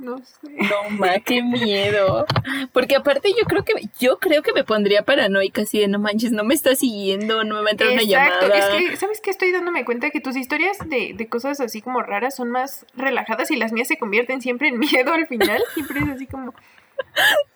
[0.00, 0.48] No sé.
[0.48, 2.24] No ma, qué miedo.
[2.72, 6.32] Porque aparte yo creo que yo creo que me pondría paranoica así de no manches,
[6.32, 8.46] no me está siguiendo, no me va a entrar una llamada.
[8.56, 9.28] Es que, ¿sabes qué?
[9.28, 13.50] Estoy dándome cuenta que tus historias de, de cosas así como raras son más relajadas
[13.50, 15.62] y las mías se convierten siempre en miedo al final.
[15.74, 16.54] Siempre es así como,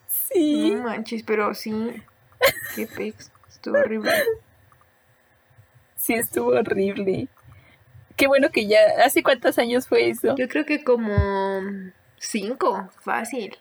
[0.07, 0.73] Sí.
[0.73, 2.03] No manches, pero sí.
[2.75, 3.31] Qué pex.
[3.49, 4.13] Estuvo horrible.
[5.97, 7.29] Sí, estuvo horrible.
[8.17, 8.79] Qué bueno que ya.
[9.05, 10.35] ¿Hace cuántos años fue eso?
[10.37, 11.63] Yo creo que como
[12.19, 13.57] cinco, fácil.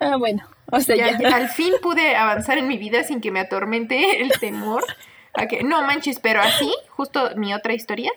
[0.00, 0.48] Ah, bueno.
[0.70, 4.30] O sea, ya, Al fin pude avanzar en mi vida sin que me atormente el
[4.40, 4.84] temor.
[5.34, 8.10] A que, no manches, pero así, justo mi otra historia,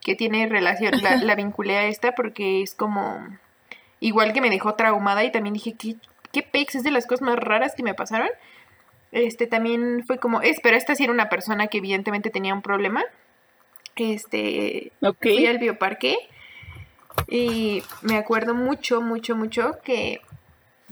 [0.00, 3.26] que tiene relación, la, la vinculé a esta porque es como
[4.00, 5.96] igual que me dejó traumada y también dije, ¿qué,
[6.32, 6.74] qué pex?
[6.74, 8.28] Es de las cosas más raras que me pasaron.
[9.12, 12.62] Este también fue como, es, pero esta sí era una persona que evidentemente tenía un
[12.62, 13.04] problema.
[13.96, 16.16] Este, fui al bioparque
[17.28, 20.20] y me acuerdo mucho, mucho, mucho que,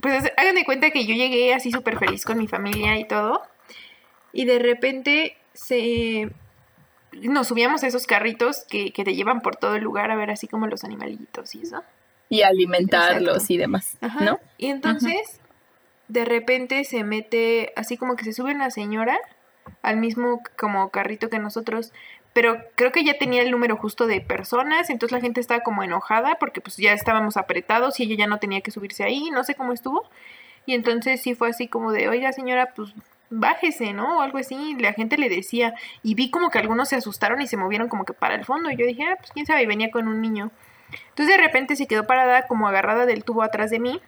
[0.01, 3.43] pues hagan de cuenta que yo llegué así súper feliz con mi familia y todo.
[4.33, 6.31] Y de repente se
[7.13, 10.31] nos subíamos a esos carritos que, que, te llevan por todo el lugar a ver
[10.31, 11.83] así como los animalitos y eso
[12.29, 14.39] y alimentarlos y demás, ¿no?
[14.59, 15.41] Y entonces,
[16.09, 19.19] de repente se mete, así como que se sube una señora
[19.83, 21.93] al mismo como carrito que nosotros,
[22.33, 25.83] pero creo que ya tenía el número justo de personas, entonces la gente estaba como
[25.83, 29.45] enojada porque pues ya estábamos apretados y ella ya no tenía que subirse ahí, no
[29.45, 30.09] sé cómo estuvo.
[30.67, 32.93] Y entonces sí fue así como de, oiga señora, pues
[33.31, 34.19] bájese, ¿no?
[34.19, 37.47] O algo así, la gente le decía, y vi como que algunos se asustaron y
[37.47, 39.91] se movieron como que para el fondo, y yo dije, ah, pues quién sabe, venía
[39.91, 40.51] con un niño.
[41.11, 44.01] Entonces de repente se quedó parada como agarrada del tubo atrás de mí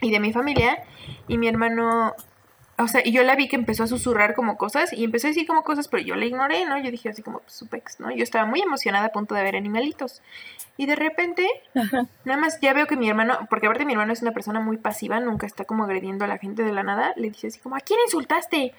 [0.00, 0.82] y de mi familia
[1.28, 2.14] y mi hermano,
[2.78, 5.30] o sea, y yo la vi que empezó a susurrar como cosas y empezó a
[5.30, 6.78] decir como cosas, pero yo la ignoré, ¿no?
[6.78, 8.10] Yo dije así como pues, supex, ¿no?
[8.10, 10.22] Yo estaba muy emocionada a punto de ver animalitos.
[10.76, 11.46] Y de repente,
[12.24, 14.76] nada más ya veo que mi hermano, porque aparte mi hermano es una persona muy
[14.76, 17.76] pasiva, nunca está como agrediendo a la gente de la nada, le dice así como,
[17.76, 18.74] ¿a quién insultaste?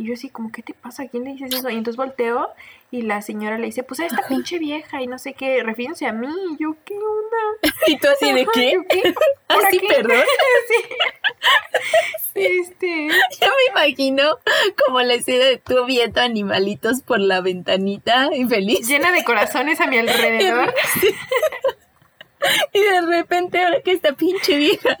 [0.00, 1.02] Y yo así como, ¿qué te pasa?
[1.02, 1.68] ¿A quién le dices eso?
[1.68, 2.48] Y entonces volteo
[2.90, 6.06] y la señora le dice, pues a esta pinche vieja y no sé qué, refírense
[6.06, 6.26] a mí.
[6.26, 7.62] Y yo, ¿qué onda?
[7.86, 8.80] ¿Y tú así de qué?
[8.88, 9.14] ¿Qué?
[9.48, 10.16] ¿Así, perdón?
[12.32, 12.46] sí.
[12.62, 13.08] Este...
[13.42, 14.38] Yo me imagino
[14.86, 18.88] como la escena de tú viendo animalitos por la ventanita, infeliz.
[18.88, 20.72] Llena de corazones a mi alrededor.
[22.72, 24.96] Y de repente, ahora que esta pinche vieja.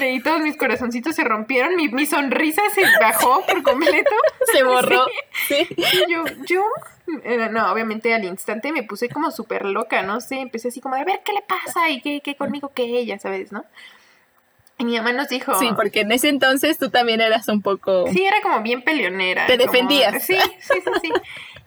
[0.00, 4.10] Y todos mis corazoncitos se rompieron, mi, mi, sonrisa se bajó por completo.
[4.52, 5.06] Se borró.
[5.48, 5.66] Sí.
[6.08, 6.64] yo, yo,
[7.24, 10.96] eh, no, obviamente al instante me puse como súper loca, no sé, empecé así como
[10.96, 13.52] de a ver qué le pasa y qué, qué conmigo, qué ella, ¿sabes?
[13.52, 13.64] ¿No?
[14.78, 15.54] Y mi mamá nos dijo.
[15.54, 18.06] Sí, porque en ese entonces tú también eras un poco.
[18.12, 19.46] Sí, era como bien peleonera.
[19.46, 20.22] Te defendías.
[20.22, 21.12] Sí, sí, sí, sí.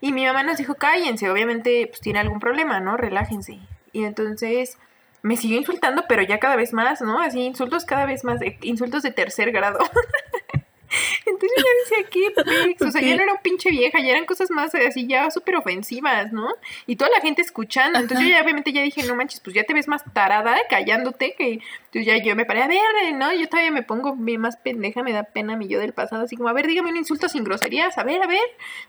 [0.01, 2.97] Y mi mamá nos dijo, cállense, obviamente, pues tiene algún problema, ¿no?
[2.97, 3.59] Relájense.
[3.95, 4.77] Y entonces
[5.21, 7.21] me siguió insultando, pero ya cada vez más, ¿no?
[7.21, 9.79] Así, insultos cada vez más, insultos de tercer grado.
[11.25, 12.81] entonces yo ya decía, ¿qué pex?
[12.81, 15.55] O sea, ya no era un pinche vieja, ya eran cosas más así, ya súper
[15.55, 16.47] ofensivas, ¿no?
[16.87, 17.99] Y toda la gente escuchando.
[17.99, 21.35] Entonces yo ya obviamente ya dije, no manches, pues ya te ves más tarada callándote
[21.37, 21.59] que.
[21.85, 22.81] Entonces ya yo me paré a ver,
[23.15, 23.33] ¿no?
[23.33, 26.35] Yo todavía me pongo más pendeja, me da pena a mí yo del pasado, así
[26.35, 28.39] como, a ver, dígame un insulto sin groserías, a ver, a ver,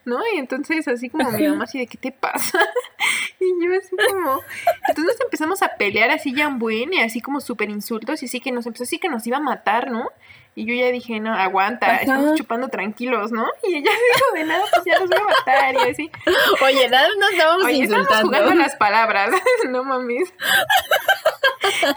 [0.05, 0.19] ¿no?
[0.35, 2.59] Y entonces así como mi mamá así de, ¿qué te pasa?
[3.41, 4.41] y yo así como.
[4.89, 8.41] Entonces empezamos a pelear así ya un buen y así como súper insultos y así
[8.41, 10.11] que nos empezó así que nos iba a matar, ¿no?
[10.59, 13.45] Y yo ya dije, no, aguanta, estamos chupando tranquilos, ¿no?
[13.63, 16.11] Y ella dijo, de nada, pues ya nos voy a matar y así.
[16.65, 18.11] Oye, nada, nos estábamos Oye, insultando.
[18.11, 19.31] Estamos jugando las palabras,
[19.69, 20.33] no mames.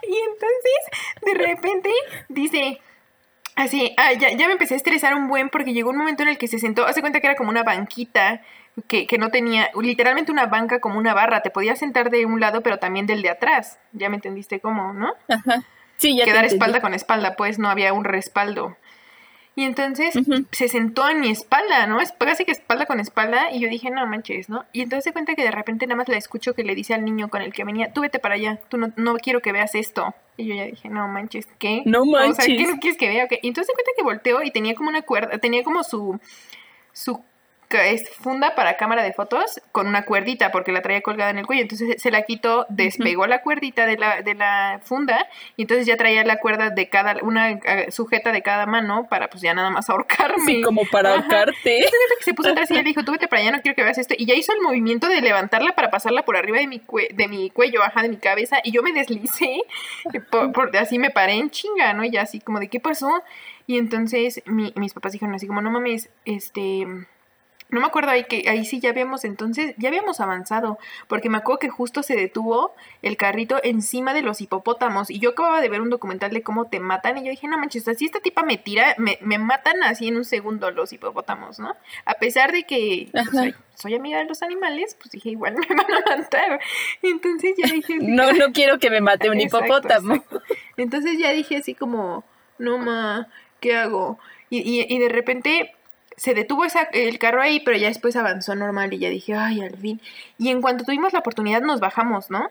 [0.03, 0.81] y entonces,
[1.21, 1.89] de repente,
[2.27, 2.81] dice,
[3.55, 6.29] así, ah, ya, ya me empecé a estresar un buen porque llegó un momento en
[6.29, 8.41] el que se sentó, hace cuenta que era como una banquita
[8.89, 12.41] que, que, no tenía, literalmente una banca como una barra, te podías sentar de un
[12.41, 15.13] lado pero también del de atrás, ya me entendiste cómo, ¿no?
[15.29, 15.63] Ajá.
[15.99, 18.77] Sí, ya quedar espalda con espalda, pues no había un respaldo.
[19.55, 20.17] Y entonces
[20.51, 21.99] se sentó en mi espalda, ¿no?
[21.99, 23.51] Es casi que espalda con espalda.
[23.51, 24.63] Y yo dije, no manches, ¿no?
[24.71, 27.03] Y entonces se cuenta que de repente nada más la escucho que le dice al
[27.03, 29.75] niño con el que venía, tú vete para allá, tú no, no quiero que veas
[29.75, 30.15] esto.
[30.37, 31.83] Y yo ya dije, no manches, ¿qué?
[31.85, 32.39] No manches.
[32.39, 33.27] O sea, ¿qué no quieres que vea?
[33.41, 36.17] Y entonces se cuenta que volteó y tenía como una cuerda, tenía como su,
[36.93, 37.21] su
[38.19, 41.61] funda para cámara de fotos con una cuerdita porque la traía colgada en el cuello.
[41.61, 45.95] Entonces se la quitó, despegó la cuerdita de la, de la funda y entonces ya
[45.95, 49.89] traía la cuerda de cada, una sujeta de cada mano para pues ya nada más
[49.89, 50.45] ahorcarme.
[50.45, 51.75] Sí, como para ahorcarte.
[51.75, 53.83] Entonces que se puso atrás y ella dijo, tú vete para allá, no quiero que
[53.83, 54.15] veas esto.
[54.17, 56.81] Y ya hizo el movimiento de levantarla para pasarla por arriba de mi,
[57.13, 58.59] de mi cuello, ajá, de mi cabeza.
[58.63, 59.61] Y yo me deslicé,
[60.31, 62.03] por, así me paré en chinga, ¿no?
[62.03, 63.23] Y ya así como de, ¿qué pasó?
[63.67, 66.87] Y entonces mis papás dijeron así como, no mames, este
[67.69, 71.37] no me acuerdo ahí que ahí sí ya habíamos entonces, ya habíamos avanzado, porque me
[71.37, 75.69] acuerdo que justo se detuvo el carrito encima de los hipopótamos y yo acababa de
[75.69, 78.41] ver un documental de cómo te matan y yo dije, no manches, si esta tipa
[78.41, 81.75] me tira, me, me matan así en un segundo los hipopótamos, ¿no?
[82.05, 85.79] A pesar de que pues, soy, amiga de los animales, pues dije, igual me van
[85.79, 86.59] a matar.
[87.03, 87.97] Entonces ya dije...
[88.01, 90.23] no, no quiero que me mate un hipopótamo.
[90.75, 92.23] Entonces ya dije así como,
[92.57, 93.27] no ma,
[93.59, 94.17] ¿qué hago?
[94.49, 95.75] Y, y, y de repente
[96.19, 99.61] se detuvo esa, el carro ahí, pero ya después avanzó normal y ya dije, ay,
[99.61, 100.01] al fin.
[100.37, 102.49] Y en cuanto tuvimos la oportunidad nos bajamos, ¿no?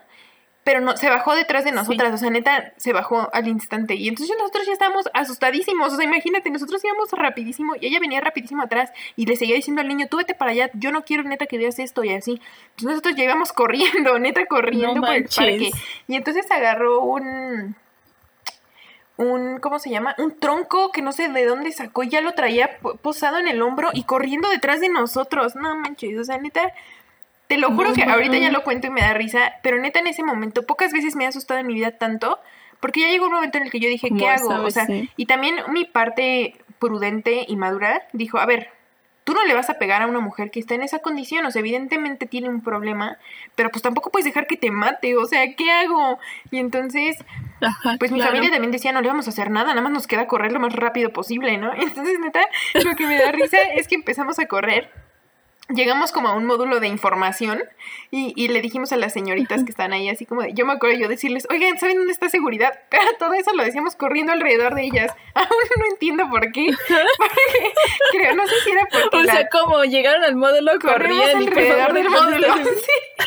[0.65, 3.95] Pero no, se bajó detrás de nosotras, o sea, neta, se bajó al instante.
[3.95, 8.23] Y entonces nosotros ya estábamos asustadísimos, o sea, imagínate, nosotros íbamos rapidísimo y ella venía
[8.23, 11.23] rapidísimo atrás y le seguía diciendo al niño, tú vete para allá, yo no quiero
[11.23, 12.41] neta que veas esto y así.
[12.71, 15.71] Entonces nosotros ya íbamos corriendo, neta, corriendo por el parque.
[16.07, 17.77] Y entonces agarró un
[19.19, 20.15] un, ¿cómo se llama?
[20.17, 23.61] Un tronco que no sé de dónde sacó y ya lo traía posado en el
[23.61, 25.57] hombro y corriendo detrás de nosotros.
[25.57, 26.73] No manches, o sea, neta,
[27.49, 30.07] te lo juro que ahorita ya lo cuento y me da risa, pero neta en
[30.07, 32.39] ese momento, pocas veces me ha asustado en mi vida tanto,
[32.79, 34.63] porque ya llegó un momento en el que yo dije, ¿qué hago?
[34.63, 38.71] O sea, y también mi parte prudente y madura dijo, a ver,
[39.29, 41.51] tú no le vas a pegar a una mujer que está en esa condición, o
[41.51, 43.19] sea, evidentemente tiene un problema,
[43.57, 46.19] pero pues tampoco puedes dejar que te mate, o sea, ¿qué hago?
[46.51, 47.19] Y entonces,
[47.99, 50.27] pues mi familia también decía, no le vamos a hacer nada, nada más nos queda
[50.27, 51.75] correr lo más rápido posible, ¿no?
[51.79, 52.41] entonces, neta,
[52.83, 54.91] lo que me da risa es que empezamos a correr
[55.71, 57.63] llegamos como a un módulo de información
[58.11, 60.73] y, y, le dijimos a las señoritas que están ahí así como de, yo me
[60.73, 62.79] acuerdo yo decirles, oigan, ¿saben dónde está seguridad?
[62.91, 65.13] Pero todo eso lo decíamos corriendo alrededor de ellas.
[65.35, 66.71] Aún no entiendo por qué.
[66.71, 67.73] Porque,
[68.13, 69.17] creo, no sé si era porque...
[69.17, 72.55] O sea, como llegaron al módulo corriendo alrededor del módulo.
[72.57, 73.25] Sí.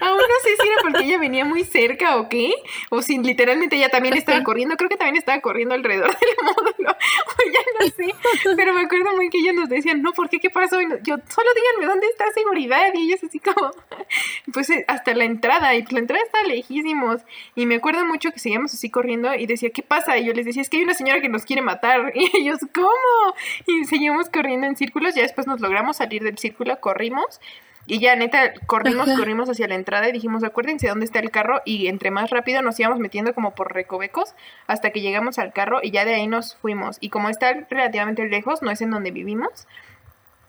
[0.00, 2.54] Aún no sé si era porque ella venía muy cerca o qué,
[2.90, 6.90] o si literalmente ella también estaba corriendo, creo que también estaba corriendo alrededor del módulo,
[6.92, 10.38] o ya no sé, pero me acuerdo muy que ellos nos decían, no, ¿por qué?
[10.38, 10.80] ¿Qué pasó?
[10.80, 13.72] Y yo, solo díganme dónde está seguridad, y ellos así como,
[14.52, 17.22] pues eh, hasta la entrada, y la entrada está lejísimos,
[17.56, 20.18] y me acuerdo mucho que seguíamos así corriendo, y decía, ¿qué pasa?
[20.18, 22.60] Y yo les decía, es que hay una señora que nos quiere matar, y ellos,
[22.72, 23.34] ¿cómo?
[23.66, 27.40] Y seguimos corriendo en círculos, ya después nos logramos salir del círculo, corrimos,
[27.88, 31.62] y ya, neta, corrimos, corrimos hacia la entrada y dijimos, acuérdense dónde está el carro.
[31.64, 34.34] Y entre más rápido nos íbamos metiendo como por recovecos
[34.66, 36.98] hasta que llegamos al carro y ya de ahí nos fuimos.
[37.00, 39.66] Y como está relativamente lejos, no es en donde vivimos,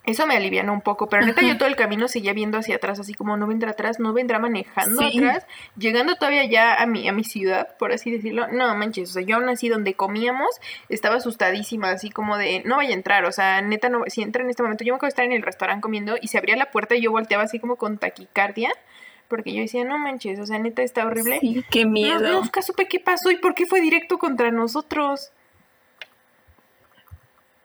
[0.09, 2.99] eso me alivianó un poco, pero neta yo todo el camino seguía viendo hacia atrás,
[2.99, 5.45] así como no vendrá atrás, no vendrá manejando atrás,
[5.77, 9.21] llegando todavía ya a mi, a mi ciudad, por así decirlo, no manches, o sea,
[9.21, 10.49] yo aún así donde comíamos
[10.89, 14.43] estaba asustadísima, así como de, no vaya a entrar, o sea, neta, no, si entra
[14.43, 16.55] en este momento, yo me acuerdo de estar en el restaurante comiendo y se abría
[16.55, 18.71] la puerta y yo volteaba así como con taquicardia,
[19.27, 21.39] porque yo decía, no manches, o sea, neta está horrible.
[21.39, 22.19] Sí, qué miedo.
[22.19, 25.31] No, nunca supe qué pasó y por qué fue directo contra nosotros.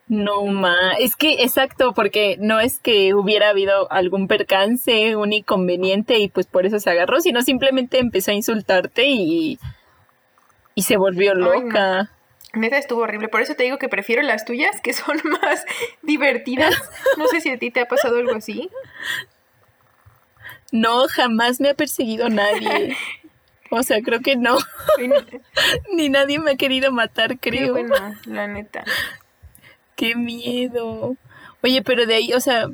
[0.07, 6.19] No, ma, es que exacto, porque no es que hubiera habido algún percance, un inconveniente
[6.19, 9.59] y pues por eso se agarró, sino simplemente empezó a insultarte y,
[10.75, 12.11] y se volvió loca.
[12.53, 15.65] Neta estuvo horrible, por eso te digo que prefiero las tuyas, que son más
[16.03, 16.75] divertidas.
[17.17, 18.71] No sé si a ti te ha pasado algo así.
[20.71, 22.97] No, jamás me ha perseguido nadie.
[23.71, 24.59] O sea, creo que no.
[25.93, 27.75] Ni nadie me ha querido matar, creo.
[27.75, 28.85] Qué bueno, la neta.
[29.97, 31.17] Qué miedo.
[31.63, 32.69] Oye, pero de ahí, o sea,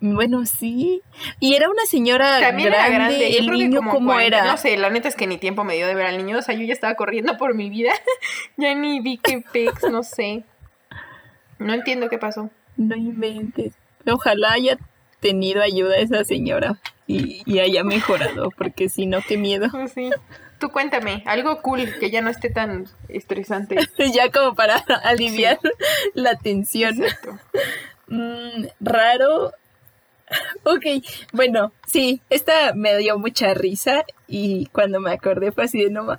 [0.00, 1.02] bueno, sí.
[1.38, 2.86] Y era una señora También grande.
[2.86, 3.36] Era grande.
[3.36, 4.44] El niño, ¿cómo era?
[4.44, 6.38] No sé, la neta es que ni tiempo me dio de ver al niño.
[6.38, 7.92] O sea, yo ya estaba corriendo por mi vida.
[8.56, 10.44] ya ni vi que pex, no sé.
[11.58, 12.50] No entiendo qué pasó.
[12.76, 13.74] No inventes.
[14.10, 14.78] Ojalá haya
[15.20, 19.68] tenido ayuda esa señora y, y haya mejorado, porque si no, qué miedo.
[19.70, 20.10] Pues sí.
[20.60, 23.76] Tú cuéntame, algo cool que ya no esté tan estresante.
[24.14, 25.58] ya como para aliviar
[26.14, 27.02] la tensión.
[28.12, 29.52] Mm, raro.
[30.64, 30.84] Ok,
[31.32, 36.18] bueno, sí, esta me dio mucha risa y cuando me acordé fue así de no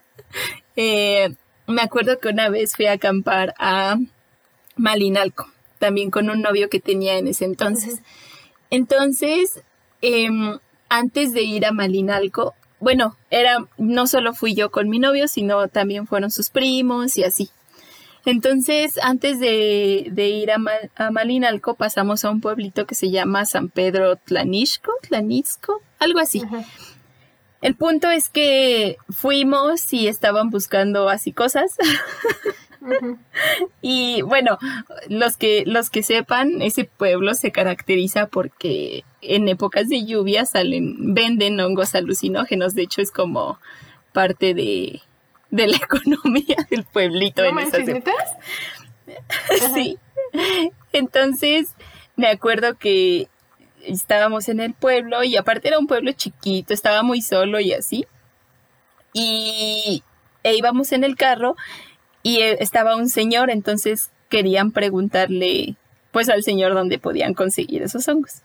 [0.78, 1.36] eh,
[1.68, 3.98] me acuerdo que una vez fui a acampar a
[4.78, 8.02] Malinalco, también con un novio que tenía en ese entonces.
[8.70, 9.62] Entonces,
[10.02, 15.27] em, antes de ir a Malinalco, bueno, era, no solo fui yo con mi novio,
[15.27, 17.49] sino también fueron sus primos y así.
[18.25, 20.57] Entonces, antes de, ir a,
[20.95, 26.41] a, Malinalco, pasamos a un pueblito que se llama San Pedro Tlanisco, Tlanisco, algo así.
[27.61, 31.77] El punto es que fuimos y estaban buscando así cosas.
[33.82, 34.57] y bueno,
[35.07, 41.13] los que, los que sepan, ese pueblo se caracteriza porque en épocas de lluvia salen,
[41.13, 42.74] venden hongos alucinógenos.
[42.74, 43.59] De hecho, es como
[44.13, 45.01] parte de,
[45.49, 48.36] la economía del pueblito en esas épocas.
[49.74, 49.97] sí.
[50.93, 51.76] Entonces,
[52.15, 53.28] me acuerdo que
[53.84, 58.05] estábamos en el pueblo y aparte era un pueblo chiquito, estaba muy solo y así.
[59.13, 60.03] Y
[60.43, 61.55] e íbamos en el carro
[62.24, 65.76] y eh, estaba un señor, entonces querían preguntarle
[66.11, 68.41] pues al señor dónde podían conseguir esos hongos.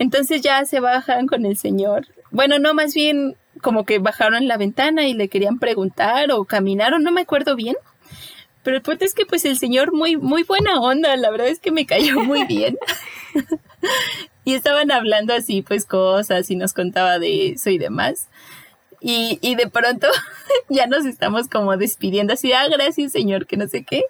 [0.00, 2.06] Entonces ya se bajan con el señor.
[2.30, 7.02] Bueno, no, más bien como que bajaron la ventana y le querían preguntar o caminaron,
[7.02, 7.76] no me acuerdo bien.
[8.62, 11.60] Pero el punto es que pues el señor muy muy buena onda, la verdad es
[11.60, 12.78] que me cayó muy bien.
[14.46, 18.28] y estaban hablando así pues cosas y nos contaba de eso y demás.
[19.02, 20.08] Y, y de pronto
[20.70, 24.04] ya nos estamos como despidiendo así, ah, gracias señor, que no sé qué.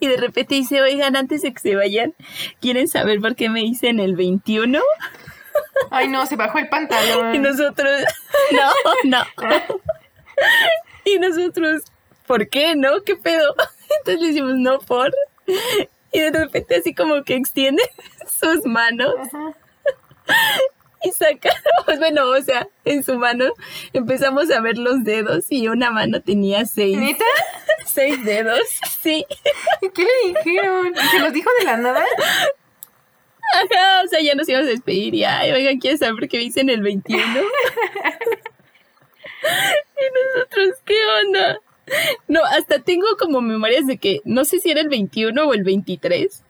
[0.00, 2.14] Y de repente dice, oigan, antes de que se vayan,
[2.60, 4.80] ¿quieren saber por qué me dicen el 21?
[5.90, 7.34] Ay, no, se bajó el pantalón.
[7.34, 8.02] Y nosotros,
[8.52, 8.70] no,
[9.04, 9.24] no.
[11.04, 11.82] Y nosotros,
[12.26, 13.02] ¿por qué, no?
[13.04, 13.54] ¿Qué pedo?
[13.98, 15.12] Entonces le decimos, no, por.
[16.12, 17.82] Y de repente así como que extiende
[18.40, 19.14] sus manos
[21.04, 21.50] y saca,
[21.84, 23.52] pues bueno, o sea, en su mano
[23.92, 26.98] empezamos a ver los dedos y una mano tenía seis.
[26.98, 27.24] ¿Neta?
[27.86, 28.60] Seis dedos,
[29.00, 29.24] sí.
[29.94, 30.94] ¿Qué le dijeron?
[31.10, 32.04] ¿Se los dijo de la nada?
[33.54, 36.44] Ajá, o sea, ya nos íbamos a despedir y, ay, oigan, ¿quieren saber qué me
[36.44, 37.16] dicen el 21?
[37.16, 37.24] y
[40.36, 41.58] nosotros, ¿qué onda?
[42.28, 45.64] No, hasta tengo como memorias de que no sé si era el 21 o el
[45.64, 46.42] 23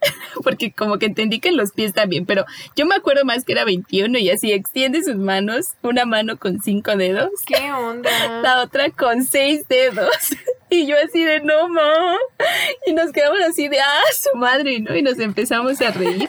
[0.42, 2.44] porque como que entendí que en los pies también, pero
[2.74, 6.60] yo me acuerdo más que era 21 y así extiende sus manos, una mano con
[6.60, 7.30] cinco dedos.
[7.46, 8.10] ¿Qué onda?
[8.42, 10.36] La otra con seis dedos.
[10.68, 12.16] Y yo así de no, ma.
[12.86, 14.96] Y nos quedamos así de, ah, su madre, ¿no?
[14.96, 16.28] Y nos empezamos a reír.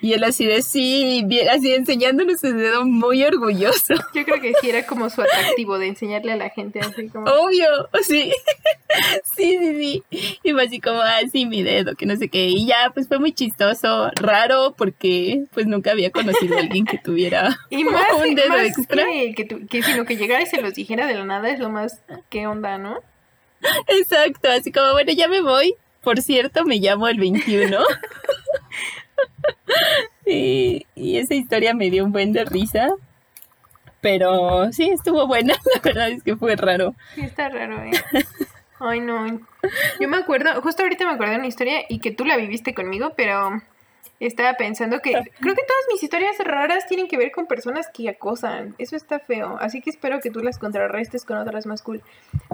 [0.00, 3.94] Y él así de, sí, así enseñándonos su dedo muy orgulloso.
[4.14, 7.26] Yo creo que sí era como su atractivo de enseñarle a la gente así como.
[7.26, 7.66] Obvio,
[8.02, 8.32] sí.
[9.36, 10.38] Sí, sí, sí.
[10.42, 12.46] Y fue así como, ah, sí, mi dedo, que no sé qué.
[12.46, 16.98] Y ya, pues fue muy chistoso, raro, porque pues nunca había conocido a alguien que
[16.98, 19.04] tuviera y más, un dedo extra.
[19.04, 21.70] Que, que, que sino que llegara y se los dijera de la nada es lo
[21.70, 23.00] más, ¿qué onda, no?
[23.88, 25.74] Exacto, así como, bueno, ya me voy.
[26.02, 27.78] Por cierto, me llamo el 21.
[30.26, 32.90] y, esa historia me dio un buen de risa.
[34.00, 35.54] Pero sí, estuvo buena.
[35.74, 36.94] La verdad es que fue raro.
[37.14, 37.92] Sí, está raro, ¿eh?
[38.80, 39.40] Ay, no.
[39.98, 42.74] Yo me acuerdo, justo ahorita me acuerdo de una historia y que tú la viviste
[42.74, 43.62] conmigo, pero
[44.20, 48.08] estaba pensando que creo que todas mis historias raras tienen que ver con personas que
[48.08, 48.74] acosan.
[48.78, 49.56] Eso está feo.
[49.60, 52.02] Así que espero que tú las contrarrestes con otras más cool.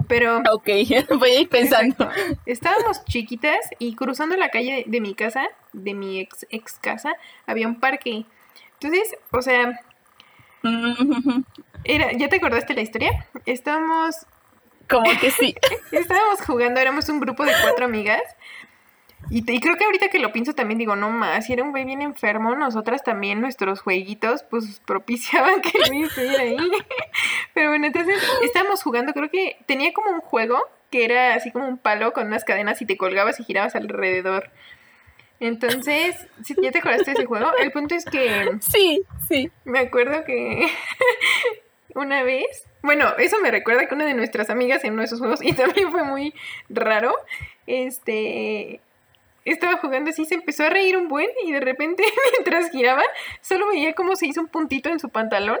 [0.07, 0.41] Pero.
[0.51, 0.69] Ok,
[1.19, 2.09] voy a ir pensando.
[2.45, 7.13] Estábamos chiquitas y cruzando la calle de mi casa, de mi ex, ex casa,
[7.45, 8.25] había un parque.
[8.79, 9.79] Entonces, o sea.
[11.83, 13.27] Era, ¿Ya te acordaste la historia?
[13.45, 14.27] Estábamos.
[14.89, 15.55] Como que sí.
[15.91, 18.21] estábamos jugando, éramos un grupo de cuatro amigas
[19.29, 21.85] y, creo que ahorita que lo pienso también digo, no más, si era un güey
[21.85, 26.57] bien enfermo, nosotras también nuestros jueguitos pues propiciaban que el güey estuviera ahí.
[27.53, 30.59] Pero bueno, entonces estábamos jugando, creo que tenía como un juego
[30.89, 34.49] que era así como un palo con unas cadenas y te colgabas y girabas alrededor.
[35.39, 37.51] Entonces, si ¿ya te acordaste de ese juego?
[37.57, 38.51] El punto es que...
[38.59, 39.49] Sí, sí.
[39.65, 40.67] Me acuerdo que
[41.95, 42.67] una vez...
[42.83, 45.53] Bueno, eso me recuerda que una de nuestras amigas en uno de esos juegos, y
[45.53, 46.33] también fue muy
[46.69, 47.15] raro,
[47.65, 48.81] este...
[49.45, 53.03] Estaba jugando así, se empezó a reír un buen y de repente mientras giraba
[53.41, 55.59] solo veía cómo se hizo un puntito en su pantalón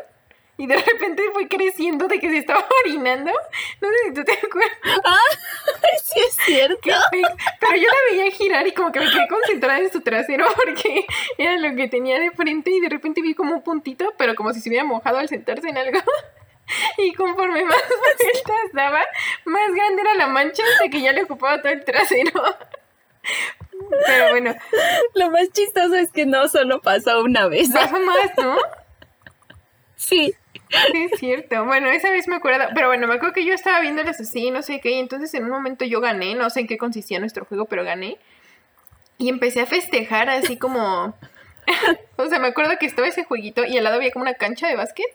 [0.61, 3.31] y de repente fue creciendo de que se estaba orinando.
[3.81, 4.99] No sé si tú te acuerdas.
[5.03, 5.17] Ah,
[6.03, 6.89] sí es cierto.
[7.59, 11.07] Pero yo la veía girar y como que me quedé concentrada en su trasero porque
[11.39, 14.53] era lo que tenía de frente y de repente vi como un puntito, pero como
[14.53, 15.99] si se hubiera mojado al sentarse en algo.
[16.99, 19.01] Y conforme más vueltas daba,
[19.45, 22.31] más grande era la mancha hasta que ya le ocupaba todo el trasero.
[24.05, 24.55] Pero bueno.
[25.15, 27.69] Lo más chistoso es que no solo pasó una vez.
[27.69, 28.57] Pasó más, ¿no?
[29.95, 30.33] Sí.
[30.91, 31.65] Sí, es cierto.
[31.65, 34.61] Bueno, esa vez me acuerdo, pero bueno, me acuerdo que yo estaba viéndolas así, no
[34.61, 37.45] sé qué, y entonces en un momento yo gané, no sé en qué consistía nuestro
[37.45, 38.17] juego, pero gané.
[39.17, 41.15] Y empecé a festejar así como...
[42.15, 44.67] o sea, me acuerdo que estaba ese jueguito y al lado había como una cancha
[44.67, 45.11] de básquet.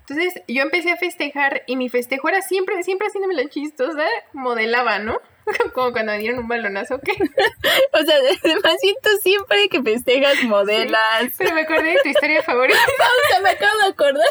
[0.00, 4.98] Entonces yo empecé a festejar y mi festejo era siempre, siempre haciéndome la chistosa, modelaba,
[4.98, 5.20] ¿no?
[5.74, 7.12] Como cuando me dieron un balonazo, ¿qué?
[7.92, 11.32] o sea, además siento siempre que festejas, modelas.
[11.38, 12.78] pero me acordé de tu historia favorita.
[12.84, 14.26] o sea, me acabo de acordar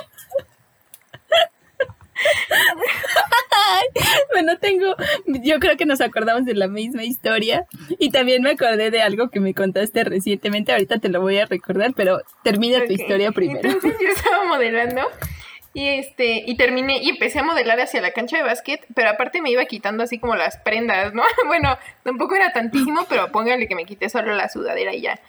[4.32, 4.96] bueno, tengo,
[5.26, 7.66] yo creo que nos acordamos de la misma historia
[7.98, 11.46] y también me acordé de algo que me contaste recientemente, ahorita te lo voy a
[11.46, 13.70] recordar, pero termina tu historia primero.
[13.70, 15.02] Entonces yo estaba modelando
[15.74, 19.42] y este y terminé y empecé a modelar hacia la cancha de básquet, pero aparte
[19.42, 21.24] me iba quitando así como las prendas, ¿no?
[21.48, 25.20] Bueno, tampoco era tantísimo, pero póngale que me quité solo la sudadera y ya.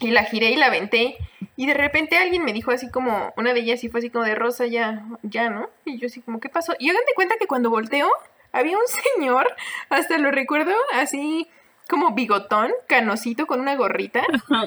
[0.00, 1.16] Y la giré y la aventé.
[1.56, 4.26] Y de repente alguien me dijo así como, una de ellas sí fue así como
[4.26, 5.70] de Rosa, ya, ya, ¿no?
[5.86, 6.74] Y yo así como, ¿qué pasó?
[6.78, 8.10] Y hagan de cuenta que cuando volteo,
[8.52, 8.84] había un
[9.16, 9.46] señor,
[9.88, 11.48] hasta lo recuerdo, así
[11.88, 14.24] como bigotón, canosito, con una gorrita,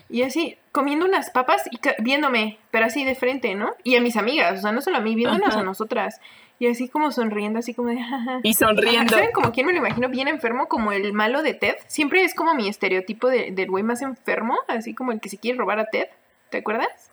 [0.10, 3.74] y así comiendo unas papas y viéndome, pero así de frente, ¿no?
[3.84, 6.22] Y a mis amigas, o sea, no solo a mí, viéndonos a nosotras.
[6.60, 8.00] Y así como sonriendo, así como de...
[8.44, 9.14] Y sonriendo.
[9.14, 10.68] ¿Saben como quién me lo imagino bien enfermo?
[10.68, 11.76] Como el malo de Ted.
[11.88, 15.38] Siempre es como mi estereotipo de, del güey más enfermo, así como el que se
[15.38, 16.08] quiere robar a Ted.
[16.50, 17.09] ¿Te acuerdas?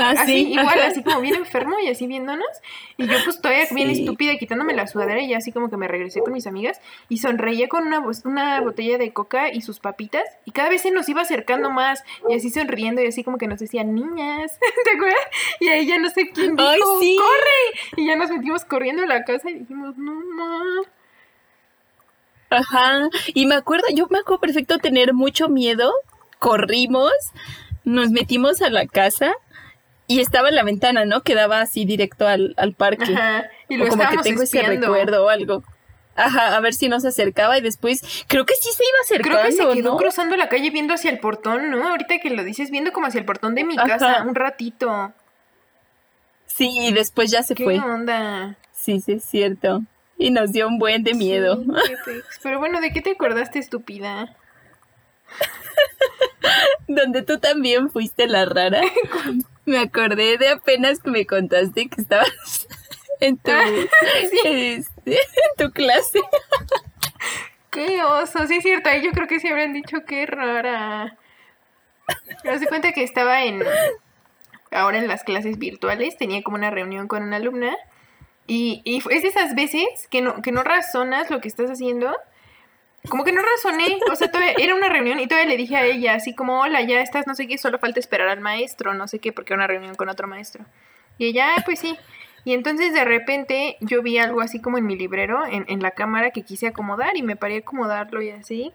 [0.00, 2.48] Ah, así, igual, así como bien enfermo y así viéndonos.
[2.96, 6.20] Y yo pues todavía bien estúpida quitándome la sudadera y así como que me regresé
[6.20, 10.52] con mis amigas y sonreía con una, una botella de coca y sus papitas y
[10.52, 13.60] cada vez se nos iba acercando más y así sonriendo y así como que nos
[13.60, 15.24] decían niñas, ¿te acuerdas?
[15.60, 17.80] Y ahí ya no sé quién dijo, ¡corre!
[17.96, 20.82] Y ya nos metimos corriendo a la casa y dijimos, no, no.
[22.50, 25.92] Ajá, y me acuerdo, yo me acuerdo perfecto tener mucho miedo,
[26.40, 27.12] corrimos,
[27.84, 29.34] nos metimos a la casa
[30.10, 31.22] y estaba en la ventana, ¿no?
[31.22, 33.14] Que daba así directo al, parque.
[33.14, 33.48] Ajá.
[33.68, 35.62] Y lo o como que tengo ese recuerdo o algo.
[36.16, 39.68] Ajá, a ver si nos acercaba y después creo que sí se iba acercando, Creo
[39.68, 41.88] que se quedó cruzando la calle viendo hacia el portón, ¿no?
[41.88, 45.12] Ahorita que lo dices, viendo como hacia el portón de mi casa un ratito.
[46.44, 47.74] Sí, y después ya se ¿Qué fue.
[47.74, 48.56] ¿Qué onda?
[48.72, 49.82] Sí, sí, es cierto.
[50.18, 51.62] Y nos dio un buen de miedo.
[52.42, 54.36] Pero bueno, ¿de qué te acordaste, estúpida?
[56.88, 58.80] Donde tú también fuiste la rara.
[59.70, 62.66] me acordé de apenas que me contaste que estabas
[63.20, 63.50] en tu,
[64.44, 65.18] este, en
[65.56, 66.20] tu clase.
[67.70, 71.16] Qué oso, sí es cierto, yo creo que sí habrán dicho qué rara.
[72.44, 73.62] Me doy cuenta que estaba en
[74.72, 77.76] ahora en las clases virtuales, tenía como una reunión con una alumna
[78.46, 82.16] y, y es de esas veces que no, que no razonas lo que estás haciendo
[83.08, 85.84] como que no razoné, o sea, todavía, era una reunión y todavía le dije a
[85.84, 89.08] ella así como, hola, ya estás, no sé qué, solo falta esperar al maestro, no
[89.08, 90.64] sé qué, porque era una reunión con otro maestro.
[91.16, 91.96] Y ella, ah, pues sí.
[92.44, 95.92] Y entonces de repente yo vi algo así como en mi librero, en, en la
[95.92, 98.72] cámara que quise acomodar y me paré a acomodarlo y así.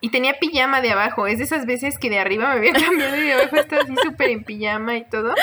[0.00, 3.16] Y tenía pijama de abajo, es de esas veces que de arriba me había cambiado
[3.16, 5.34] y de abajo estaba así súper en pijama y todo.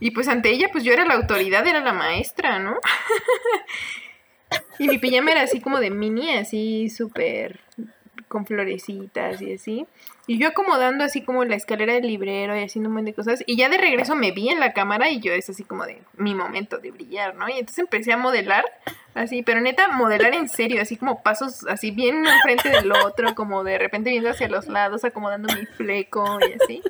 [0.00, 2.76] Y pues ante ella, pues yo era la autoridad, era la maestra, ¿no?
[4.78, 7.60] Y mi pijama era así como de mini, así súper
[8.32, 9.86] con florecitas y así.
[10.26, 13.44] Y yo acomodando así como la escalera del librero y haciendo un montón de cosas.
[13.46, 16.00] Y ya de regreso me vi en la cámara y yo es así como de
[16.16, 17.48] mi momento de brillar, ¿no?
[17.50, 18.64] Y entonces empecé a modelar,
[19.14, 23.64] así, pero neta, modelar en serio, así como pasos así bien enfrente del otro, como
[23.64, 26.82] de repente viendo hacia los lados, acomodando mi fleco y así.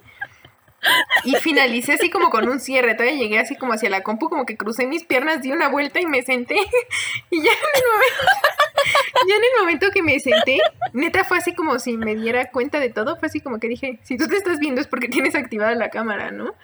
[1.25, 2.95] Y finalicé así como con un cierre.
[2.95, 6.01] Todavía llegué así como hacia la compu, como que crucé mis piernas, di una vuelta
[6.01, 6.57] y me senté.
[7.31, 10.59] Y ya en el momento, ya en el momento que me senté,
[10.93, 13.17] neta fue así como si me diera cuenta de todo.
[13.17, 15.89] Fue así como que dije, si tú te estás viendo es porque tienes activada la
[15.89, 16.55] cámara, ¿no?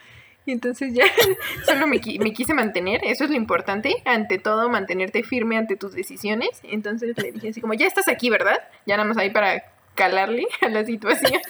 [0.44, 1.04] Y entonces ya
[1.66, 5.92] solo me, me, quise mantener, eso es lo importante, ante todo mantenerte firme ante tus
[5.92, 6.48] decisiones.
[6.62, 8.56] Entonces le dije así como, ya estás aquí, ¿verdad?
[8.86, 9.64] Ya nada más ahí para
[9.94, 11.40] calarle a la situación.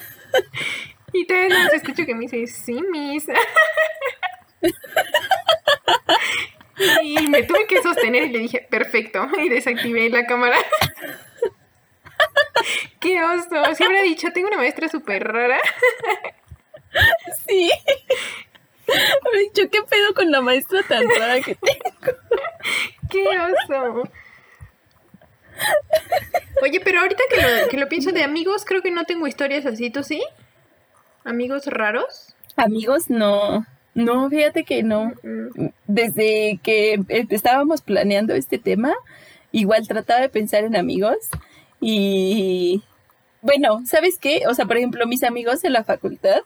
[1.19, 3.27] Y te más escucho que me dice, sí, mis.
[7.03, 9.27] Y me tuve que sostener y le dije, perfecto.
[9.43, 10.57] Y desactivé la cámara.
[13.01, 13.75] Qué oso.
[13.75, 15.59] Siempre he dicho, tengo una maestra súper rara.
[17.47, 17.71] Sí.
[19.55, 22.19] Yo qué pedo con la maestra tan rara que tengo.
[23.11, 24.11] Qué oso.
[26.63, 29.67] Oye, pero ahorita que lo, que lo pienso de amigos, creo que no tengo historias
[29.67, 30.23] así, ¿tú sí?
[31.29, 32.35] ¿Amigos raros?
[32.57, 33.67] Amigos, no.
[33.95, 35.13] No, fíjate que no.
[35.87, 38.95] Desde que estábamos planeando este tema,
[39.53, 41.17] igual trataba de pensar en amigos
[41.83, 42.83] y
[43.43, 44.45] bueno, ¿sabes qué?
[44.49, 46.41] O sea, por ejemplo, mis amigos en la facultad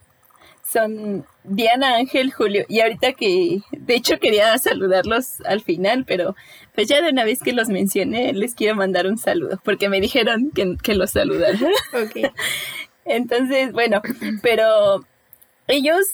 [0.69, 6.35] son Diana, Ángel, Julio y ahorita que de hecho quería saludarlos al final, pero
[6.75, 10.01] pues ya de una vez que los mencioné les quiero mandar un saludo porque me
[10.01, 11.59] dijeron que, que los saludara.
[11.93, 12.33] ok.
[13.05, 14.01] Entonces, bueno,
[14.43, 15.05] pero
[15.69, 16.07] ellos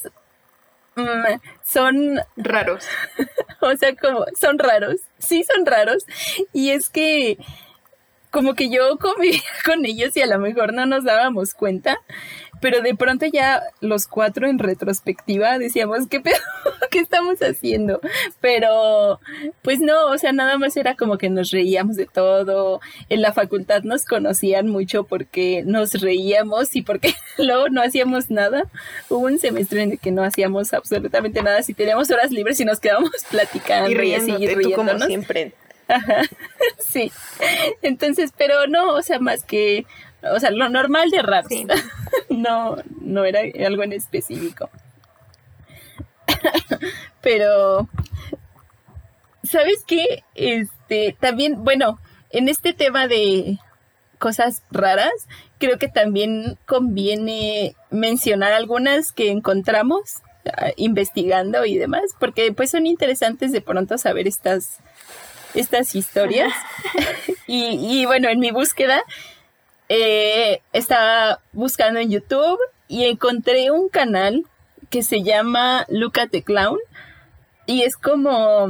[0.97, 2.86] mm, son raros.
[3.61, 4.97] o sea, como son raros.
[5.18, 6.05] Sí, son raros.
[6.53, 7.39] Y es que
[8.30, 11.99] como que yo convivía con ellos y a lo mejor no nos dábamos cuenta,
[12.61, 16.36] pero de pronto ya los cuatro en retrospectiva decíamos, ¿qué pedo?
[16.90, 18.00] ¿Qué estamos haciendo?
[18.40, 19.20] Pero
[19.62, 22.80] pues no, o sea, nada más era como que nos reíamos de todo.
[23.09, 28.64] En la facultad nos conocían mucho porque nos reíamos y porque luego no hacíamos nada.
[29.09, 31.62] Hubo un semestre en el que no hacíamos absolutamente nada.
[31.62, 35.52] Si teníamos horas libres y nos quedábamos platicando y, riéndote, como siempre.
[35.88, 36.22] Ajá,
[36.78, 37.11] sí.
[37.80, 39.86] Entonces, pero no, o sea, más que,
[40.22, 41.46] o sea, lo normal de rap.
[42.30, 44.70] no, no era algo en específico.
[47.22, 47.88] pero,
[49.42, 50.24] ¿sabes qué?
[50.34, 51.98] Este, también, bueno,
[52.30, 53.58] en este tema de
[54.18, 55.12] cosas raras,
[55.58, 62.86] creo que también conviene mencionar algunas que encontramos ah, investigando y demás, porque pues son
[62.86, 64.80] interesantes de pronto saber estas
[65.54, 66.52] estas historias.
[67.46, 69.02] y, bueno, en mi búsqueda
[69.89, 72.59] eh, estaba buscando en YouTube
[72.89, 74.45] y encontré un canal
[74.91, 76.78] que se llama Look at the Clown.
[77.66, 78.66] Y es como,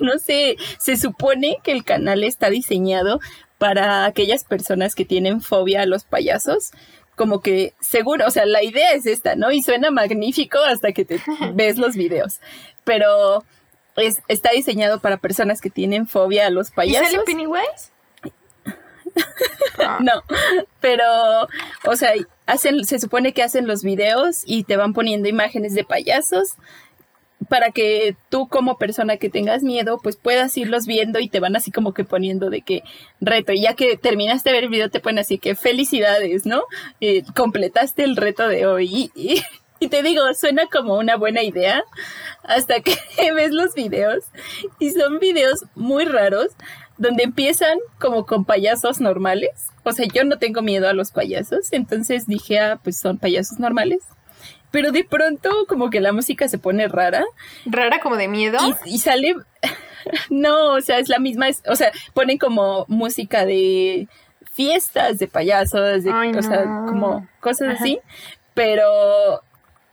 [0.00, 3.20] no sé, se supone que el canal está diseñado
[3.58, 6.72] para aquellas personas que tienen fobia a los payasos.
[7.16, 9.52] Como que seguro, o sea, la idea es esta, ¿no?
[9.52, 11.20] Y suena magnífico hasta que te
[11.54, 12.40] ves los videos.
[12.84, 13.44] Pero
[14.28, 17.08] está diseñado para personas que tienen fobia a los payasos.
[17.08, 17.92] ¿Y sale Pennywise?
[20.00, 20.22] no,
[20.80, 21.04] pero,
[21.86, 22.12] o sea,
[22.46, 26.56] hacen, se supone que hacen los videos y te van poniendo imágenes de payasos
[27.48, 31.56] para que tú como persona que tengas miedo, pues puedas irlos viendo y te van
[31.56, 32.82] así como que poniendo de que
[33.20, 33.52] reto.
[33.52, 36.62] Y ya que terminaste de ver el video, te ponen así que felicidades, ¿no?
[37.00, 39.10] Eh, completaste el reto de hoy.
[39.80, 41.82] y te digo, suena como una buena idea
[42.44, 42.94] hasta que
[43.34, 44.24] ves los videos
[44.78, 46.48] y son videos muy raros
[47.00, 49.68] donde empiezan como con payasos normales.
[49.84, 53.58] O sea, yo no tengo miedo a los payasos, entonces dije, ah, pues son payasos
[53.58, 54.02] normales.
[54.70, 57.24] Pero de pronto como que la música se pone rara.
[57.64, 58.58] ¿Rara como de miedo?
[58.84, 59.34] Y, sale...
[60.30, 64.06] no, o sea, es la misma, o sea, ponen como música de
[64.52, 67.98] fiestas de payasos, de, o sea, como cosas así.
[68.52, 69.42] Pero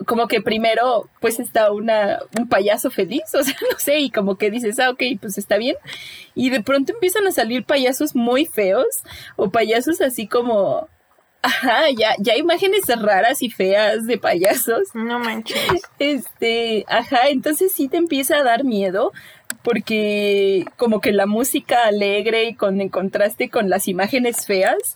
[0.08, 4.38] como que primero pues está una, un payaso feliz, o sea, no sé, y como
[4.38, 5.76] que dices, ah, ok, pues está bien.
[6.34, 8.88] Y de pronto empiezan a salir payasos muy feos
[9.36, 10.88] o payasos así como,
[11.42, 14.96] ajá, ya, ya imágenes raras y feas de payasos.
[14.96, 15.60] No manches.
[16.00, 19.12] Este, ajá, entonces sí te empieza a dar miedo
[19.62, 24.94] porque como que la música alegre y con en contraste con las imágenes feas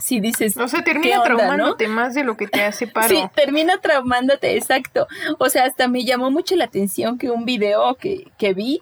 [0.00, 0.56] si dices.
[0.56, 3.08] O sea, termina traumándote más de lo que te hace paro.
[3.08, 5.06] Sí, termina traumándote, exacto.
[5.38, 8.80] O sea, hasta me llamó mucho la atención que un video que, que vi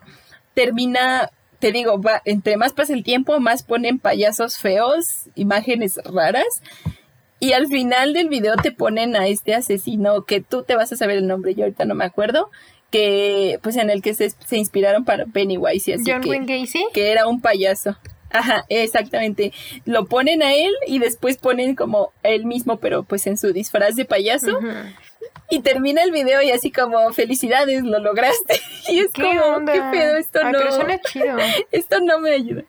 [0.54, 1.30] termina
[1.64, 6.60] te digo, va, entre más pasa el tiempo, más ponen payasos feos, imágenes raras.
[7.40, 10.96] Y al final del video te ponen a este asesino que tú te vas a
[10.96, 12.50] saber el nombre, yo ahorita no me acuerdo,
[12.90, 16.84] que pues en el que se, se inspiraron para Pennywise y así John Wayne Gacy.
[16.92, 17.96] Que era un payaso.
[18.34, 19.52] Ajá, exactamente.
[19.84, 23.94] Lo ponen a él y después ponen como él mismo, pero pues en su disfraz
[23.94, 24.58] de payaso.
[25.50, 28.60] Y termina el video y así como, felicidades, lo lograste.
[28.88, 30.58] Y es como, qué pedo, esto no.
[31.10, 31.36] chido.
[31.72, 32.64] Esto no me ayuda.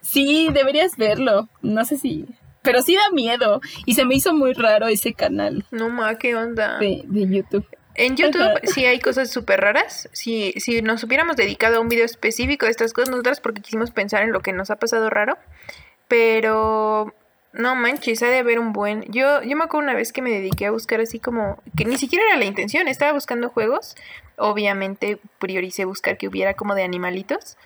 [0.00, 1.50] Sí, deberías verlo.
[1.60, 2.24] No sé si.
[2.62, 3.60] Pero sí da miedo.
[3.84, 5.66] Y se me hizo muy raro ese canal.
[5.70, 6.78] No ma, qué onda.
[6.78, 7.66] De, de YouTube.
[7.94, 10.08] En YouTube sí hay cosas súper raras.
[10.12, 13.90] Si, si nos hubiéramos dedicado a un video específico de estas cosas, nosotras porque quisimos
[13.90, 15.36] pensar en lo que nos ha pasado raro.
[16.08, 17.14] Pero
[17.52, 19.04] no manches, ha de haber un buen.
[19.08, 21.62] Yo, yo me acuerdo una vez que me dediqué a buscar así como.
[21.76, 23.96] que ni siquiera era la intención, estaba buscando juegos.
[24.36, 27.56] Obviamente prioricé buscar que hubiera como de animalitos.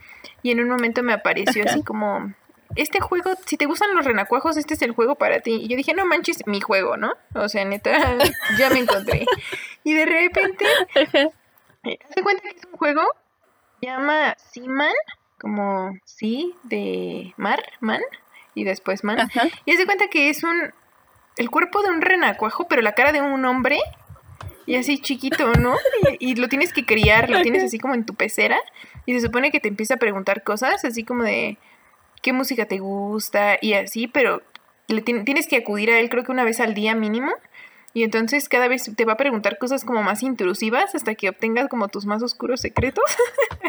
[0.43, 2.33] Y en un momento me apareció así como.
[2.77, 5.61] Este juego, si te gustan los renacuajos, este es el juego para ti.
[5.63, 7.13] Y yo dije, no manches, mi juego, ¿no?
[7.35, 8.17] O sea, neta,
[8.59, 9.27] ya me encontré.
[9.85, 10.65] Y de repente,
[11.03, 13.03] se cuenta que es un juego,
[13.81, 14.95] se llama Seaman,
[15.39, 18.01] como sí, de mar, man,
[18.55, 19.29] y después man.
[19.65, 20.73] Y se cuenta que es un,
[21.37, 23.79] el cuerpo de un renacuajo, pero la cara de un hombre,
[24.67, 25.77] y así chiquito, ¿no?
[26.19, 28.59] Y, lo tienes que criar, lo tienes así como en tu pecera,
[29.07, 31.59] y se supone que te empieza a preguntar cosas, así como de
[32.25, 34.43] qué música te gusta, y así, pero
[34.89, 37.31] le tienes que acudir a él creo que una vez al día mínimo
[37.93, 41.69] y entonces cada vez te va a preguntar cosas como más intrusivas hasta que obtengas
[41.69, 43.05] como tus más oscuros secretos.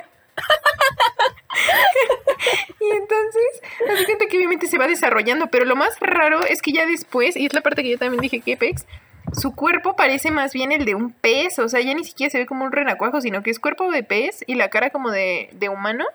[2.79, 3.61] y entonces,
[3.93, 7.45] así que obviamente se va desarrollando, pero lo más raro es que ya después, y
[7.45, 8.85] es la parte que yo también dije que Apex,
[9.33, 12.39] su cuerpo parece más bien el de un pez, o sea, ya ni siquiera se
[12.39, 15.49] ve como un renacuajo, sino que es cuerpo de pez y la cara como de,
[15.53, 16.05] de humano.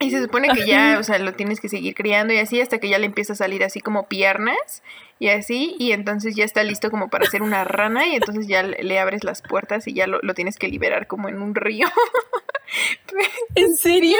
[0.00, 2.78] Y se supone que ya, o sea, lo tienes que seguir criando y así hasta
[2.78, 4.82] que ya le empieza a salir así como piernas
[5.18, 8.62] y así, y entonces ya está listo como para hacer una rana y entonces ya
[8.62, 11.88] le abres las puertas y ya lo, tienes que liberar como en un río.
[13.56, 14.18] ¿En serio?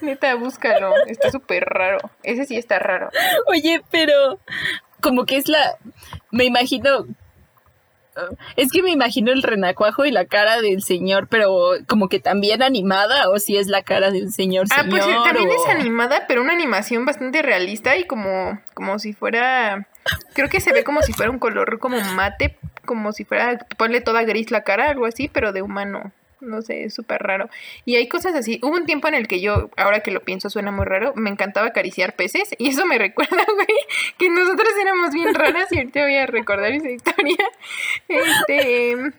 [0.00, 1.98] Neta, búscalo, está súper raro.
[2.22, 3.10] Ese sí está raro.
[3.48, 4.40] Oye, pero
[5.02, 5.76] como que es la,
[6.30, 7.06] me imagino
[8.56, 12.62] es que me imagino el renacuajo y la cara del señor, pero como que también
[12.62, 14.66] animada, o si es la cara del señor.
[14.76, 19.88] Ah, pues también es animada, pero una animación bastante realista y como, como si fuera.
[20.34, 22.56] Creo que se ve como si fuera un color como mate,
[22.86, 23.58] como si fuera.
[23.76, 27.48] Ponle toda gris la cara, algo así, pero de humano no sé, es súper raro.
[27.84, 28.60] Y hay cosas así.
[28.62, 31.30] Hubo un tiempo en el que yo, ahora que lo pienso, suena muy raro, me
[31.30, 32.50] encantaba acariciar peces.
[32.58, 33.66] Y eso me recuerda, güey,
[34.18, 37.44] que nosotros éramos bien raras y ahorita voy a recordar esa historia.
[38.08, 39.12] Este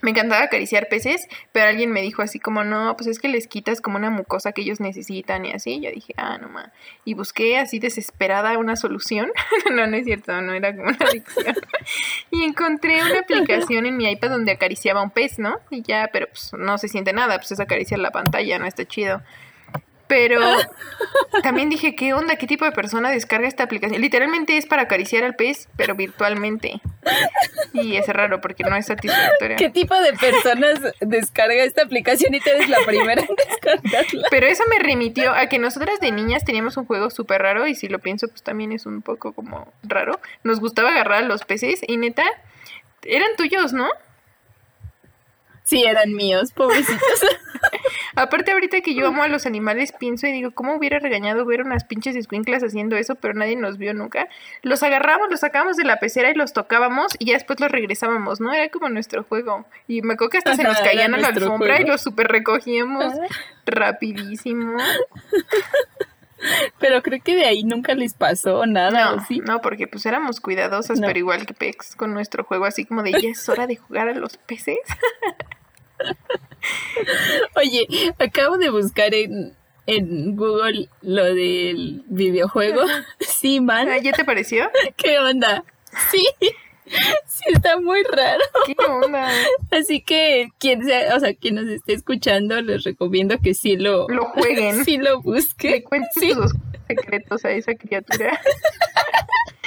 [0.00, 3.48] me encantaba acariciar peces, pero alguien me dijo así como, no, pues es que les
[3.48, 5.80] quitas como una mucosa que ellos necesitan y así.
[5.80, 6.70] yo dije, ah, no más.
[7.04, 9.30] Y busqué así desesperada una solución.
[9.72, 11.56] no, no es cierto, no era como una adicción.
[12.30, 15.58] y encontré una aplicación en mi iPad donde acariciaba un pez, ¿no?
[15.70, 18.84] Y ya, pero pues no se siente nada, pues es acariciar la pantalla, no está
[18.84, 19.22] chido.
[20.08, 20.40] Pero
[21.42, 22.36] también dije, ¿qué onda?
[22.36, 24.00] ¿Qué tipo de persona descarga esta aplicación?
[24.00, 26.80] Literalmente es para acariciar al pez, pero virtualmente.
[27.74, 29.56] Y es raro porque no es satisfactoria.
[29.56, 34.28] ¿Qué tipo de personas descarga esta aplicación y tú eres la primera en descargarla?
[34.30, 37.74] Pero eso me remitió a que nosotras de niñas teníamos un juego súper raro y
[37.74, 40.20] si lo pienso, pues también es un poco como raro.
[40.42, 42.24] Nos gustaba agarrar a los peces y neta,
[43.04, 43.88] eran tuyos, ¿no?
[45.68, 46.98] Sí, eran míos, pobrecitos.
[48.16, 51.60] Aparte, ahorita que yo amo a los animales, pienso y digo, ¿cómo hubiera regañado ver
[51.60, 53.16] unas pinches escuinclas haciendo eso?
[53.16, 54.28] Pero nadie nos vio nunca.
[54.62, 58.40] Los agarramos, los sacábamos de la pecera y los tocábamos y ya después los regresábamos,
[58.40, 58.50] ¿no?
[58.54, 59.66] Era como nuestro juego.
[59.86, 63.12] Y me acuerdo que hasta se nos caían a la alfombra y los super recogíamos
[63.66, 64.78] rapidísimo.
[66.78, 69.40] Pero creo que de ahí nunca les pasó nada, no, ¿sí?
[69.40, 73.12] No, porque pues éramos cuidadosas, pero igual que Pex con nuestro juego, así como de
[73.12, 74.78] ya es hora de jugar a los peces.
[77.56, 77.86] Oye,
[78.18, 79.54] acabo de buscar en,
[80.36, 82.82] Google lo del videojuego.
[83.20, 83.88] Sí, man.
[84.02, 84.70] ¿Ya te pareció?
[84.96, 85.64] ¿Qué onda?
[86.10, 86.26] Sí.
[87.26, 88.42] Sí, está muy raro.
[88.66, 89.30] ¿Qué onda?
[89.70, 94.08] Así que quien sea, o sea, quien nos esté escuchando, les recomiendo que sí lo,
[94.08, 94.84] lo jueguen.
[94.84, 95.72] Sí lo busquen.
[95.72, 96.54] Le cuenten sus
[96.86, 98.40] secretos a esa criatura.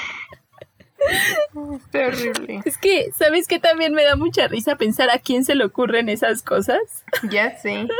[1.92, 2.62] Terrible.
[2.66, 3.60] Es que, ¿sabes qué?
[3.60, 6.82] También me da mucha risa pensar a quién se le ocurren esas cosas.
[7.30, 7.88] Ya sé.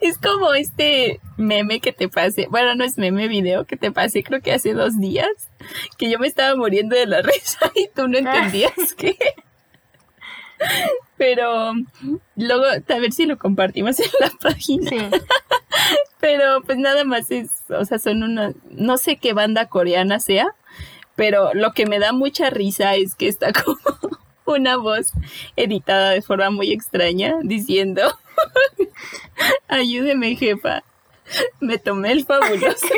[0.00, 4.22] Es como este meme que te pasé, bueno, no es meme, video que te pasé
[4.22, 5.50] creo que hace dos días,
[5.98, 9.18] que yo me estaba muriendo de la risa y tú no entendías qué.
[11.16, 11.72] Pero
[12.36, 14.88] luego, a ver si lo compartimos en la página.
[14.88, 14.98] Sí.
[16.20, 20.46] Pero pues nada más es, o sea, son una, no sé qué banda coreana sea,
[21.16, 23.78] pero lo que me da mucha risa es que está como
[24.44, 25.12] una voz
[25.56, 28.16] editada de forma muy extraña diciendo,
[29.68, 30.84] ayúdeme jefa,
[31.60, 32.86] me tomé el fabuloso.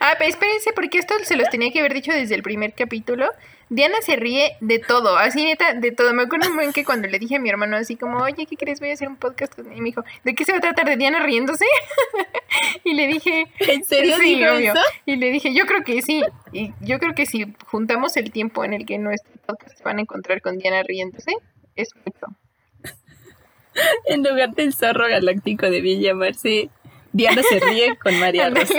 [0.00, 3.30] Ah, pero espérense, porque esto se los tenía que haber dicho desde el primer capítulo.
[3.72, 6.12] Diana se ríe de todo, así neta, de todo.
[6.12, 8.56] Me acuerdo muy bien que cuando le dije a mi hermano así como, oye, ¿qué
[8.56, 8.80] crees?
[8.80, 9.72] Voy a hacer un podcast con...
[9.74, 10.86] Y me dijo, ¿de qué se va a tratar?
[10.86, 11.64] ¿De Diana riéndose?
[12.84, 13.46] y le dije...
[13.60, 14.16] ¿En serio?
[14.20, 14.74] Sí, obvio.
[15.06, 16.22] Y le dije, yo creo que sí.
[16.52, 20.02] Y yo creo que si juntamos el tiempo en el que nuestro podcast van a
[20.02, 21.32] encontrar con Diana riéndose,
[21.74, 22.26] Exacto.
[24.04, 26.68] en lugar del zorro galáctico debía llamarse
[27.12, 28.74] Diana se ríe con María Rosa.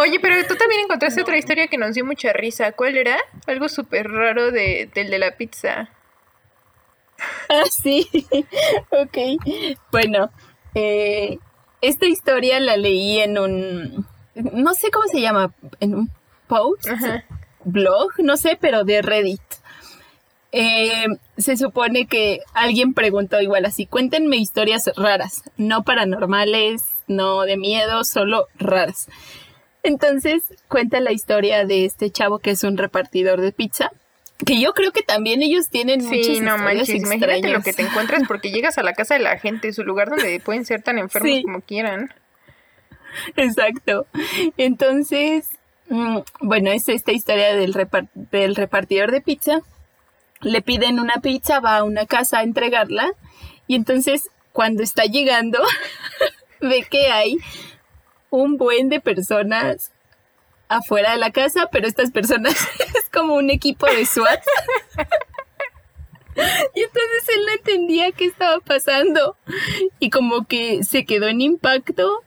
[0.00, 2.72] Oye, pero tú también encontraste otra historia que nos dio mucha risa.
[2.72, 3.18] ¿Cuál era?
[3.46, 5.90] Algo súper raro de, del de la pizza.
[7.50, 8.08] Ah, sí.
[8.90, 9.18] ok.
[9.92, 10.30] Bueno,
[10.74, 11.38] eh,
[11.82, 16.10] esta historia la leí en un, no sé cómo se llama, en un
[16.46, 16.88] post,
[17.64, 19.42] blog, no sé, pero de Reddit.
[20.52, 27.58] Eh, se supone que alguien preguntó igual así, cuéntenme historias raras, no paranormales, no de
[27.58, 29.08] miedo, solo raras.
[29.82, 33.90] Entonces cuenta la historia de este chavo que es un repartidor de pizza.
[34.44, 37.82] Que yo creo que también ellos tienen sí, muchas no manches, imagínate lo que te
[37.82, 40.98] encuentras porque llegas a la casa de la gente, su lugar donde pueden ser tan
[40.98, 42.12] enfermos como quieran.
[43.36, 44.06] Exacto.
[44.56, 45.46] Entonces,
[45.88, 47.74] mm, bueno, es esta historia del,
[48.14, 49.60] del repartidor de pizza
[50.40, 53.12] le piden una pizza, va a una casa a entregarla
[53.66, 55.58] y entonces cuando está llegando
[56.60, 57.36] ve que hay
[58.30, 59.92] un buen de personas
[60.68, 62.54] afuera de la casa, pero estas personas
[62.94, 64.42] es como un equipo de SWAT.
[66.74, 69.36] Y entonces él no entendía qué estaba pasando
[69.98, 72.22] y como que se quedó en impacto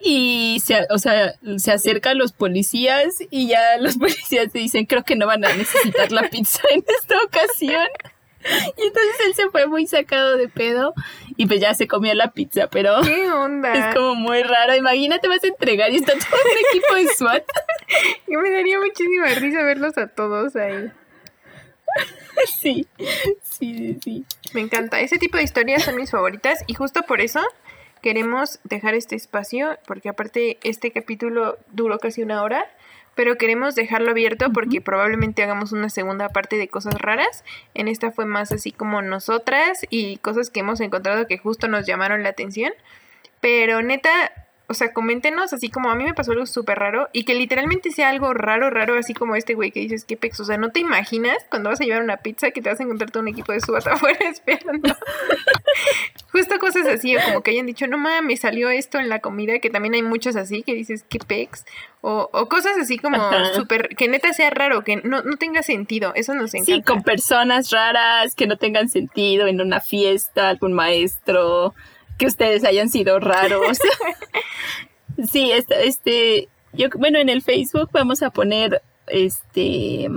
[0.00, 4.86] y se, o sea, se acerca a los policías y ya los policías te dicen,
[4.86, 7.88] creo que no van a necesitar la pizza en esta ocasión.
[8.76, 10.94] Y entonces él se fue muy sacado de pedo
[11.36, 13.72] y pues ya se comió la pizza, pero ¿Qué onda?
[13.90, 14.74] es como muy raro.
[14.76, 17.44] Imagínate, vas a entregar y está todo un equipo de SWAT.
[18.26, 20.92] Y me daría muchísima risa verlos a todos ahí.
[22.46, 22.86] Sí,
[23.42, 24.24] sí, sí.
[24.52, 25.00] Me encanta.
[25.00, 27.40] Ese tipo de historias son mis favoritas y justo por eso
[28.02, 32.64] queremos dejar este espacio, porque aparte este capítulo duró casi una hora,
[33.18, 37.42] pero queremos dejarlo abierto porque probablemente hagamos una segunda parte de cosas raras.
[37.74, 41.84] En esta fue más así como nosotras y cosas que hemos encontrado que justo nos
[41.84, 42.72] llamaron la atención.
[43.40, 44.30] Pero neta,
[44.68, 47.90] o sea, coméntenos así como a mí me pasó algo súper raro y que literalmente
[47.90, 50.70] sea algo raro, raro, así como este güey que dices, qué pex, o sea, no
[50.70, 53.30] te imaginas cuando vas a llevar una pizza que te vas a encontrar todo un
[53.30, 54.94] equipo de subas afuera esperando.
[56.30, 59.60] Justo cosas así, o como que hayan dicho, no mames, salió esto en la comida,
[59.60, 61.64] que también hay muchos así que dices, qué pex,
[62.02, 63.18] o, o cosas así como
[63.54, 66.72] súper, que neta sea raro, que no, no tenga sentido, eso nos encanta.
[66.74, 71.74] Sí, con personas raras que no tengan sentido en una fiesta, algún maestro
[72.18, 73.78] que ustedes hayan sido raros.
[75.30, 80.08] sí, este, este, yo, bueno, en el Facebook vamos a poner, este,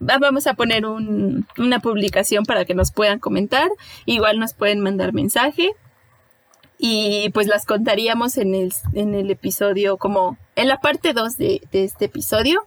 [0.00, 3.68] vamos a poner un, una publicación para que nos puedan comentar.
[4.06, 5.70] Igual nos pueden mandar mensaje.
[6.78, 11.60] Y pues las contaríamos en el, en el episodio, como en la parte 2 de,
[11.72, 12.66] este episodio.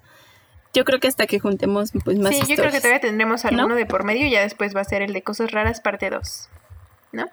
[0.72, 2.36] Yo creo que hasta que juntemos pues más.
[2.36, 4.86] Sí, yo creo que todavía tendremos alguno de por medio y ya después va a
[4.86, 6.50] ser el de cosas raras parte 2.
[7.12, 7.26] ¿No?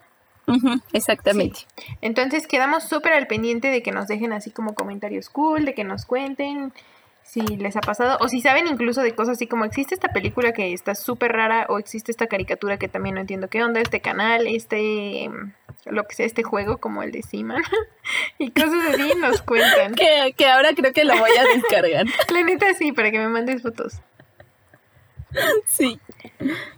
[0.93, 1.61] exactamente.
[2.01, 5.85] Entonces quedamos súper al pendiente de que nos dejen así como comentarios cool, de que
[5.85, 6.73] nos cuenten
[7.23, 10.53] si les ha pasado o si saben incluso de cosas así como existe esta película
[10.53, 14.01] que está súper rara o existe esta caricatura que también no entiendo qué onda, este
[14.01, 15.31] canal, este
[15.87, 17.63] lo que sea, este juego como el de Seaman
[18.39, 19.95] y cosas así nos cuentan.
[19.95, 22.07] que, que ahora creo que lo voy a descargar.
[22.31, 24.01] La neta sí, para que me mandes fotos.
[25.67, 26.01] Sí.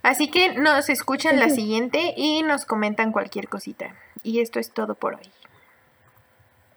[0.03, 3.95] Así que nos escuchan la siguiente y nos comentan cualquier cosita.
[4.23, 5.31] Y esto es todo por hoy.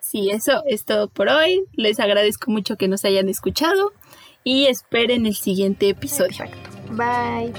[0.08, 1.64] Sí, eso es todo por hoy.
[1.74, 3.92] Les agradezco mucho que nos hayan escuchado
[4.44, 6.46] y esperen el siguiente episodio.
[6.92, 7.52] Bye.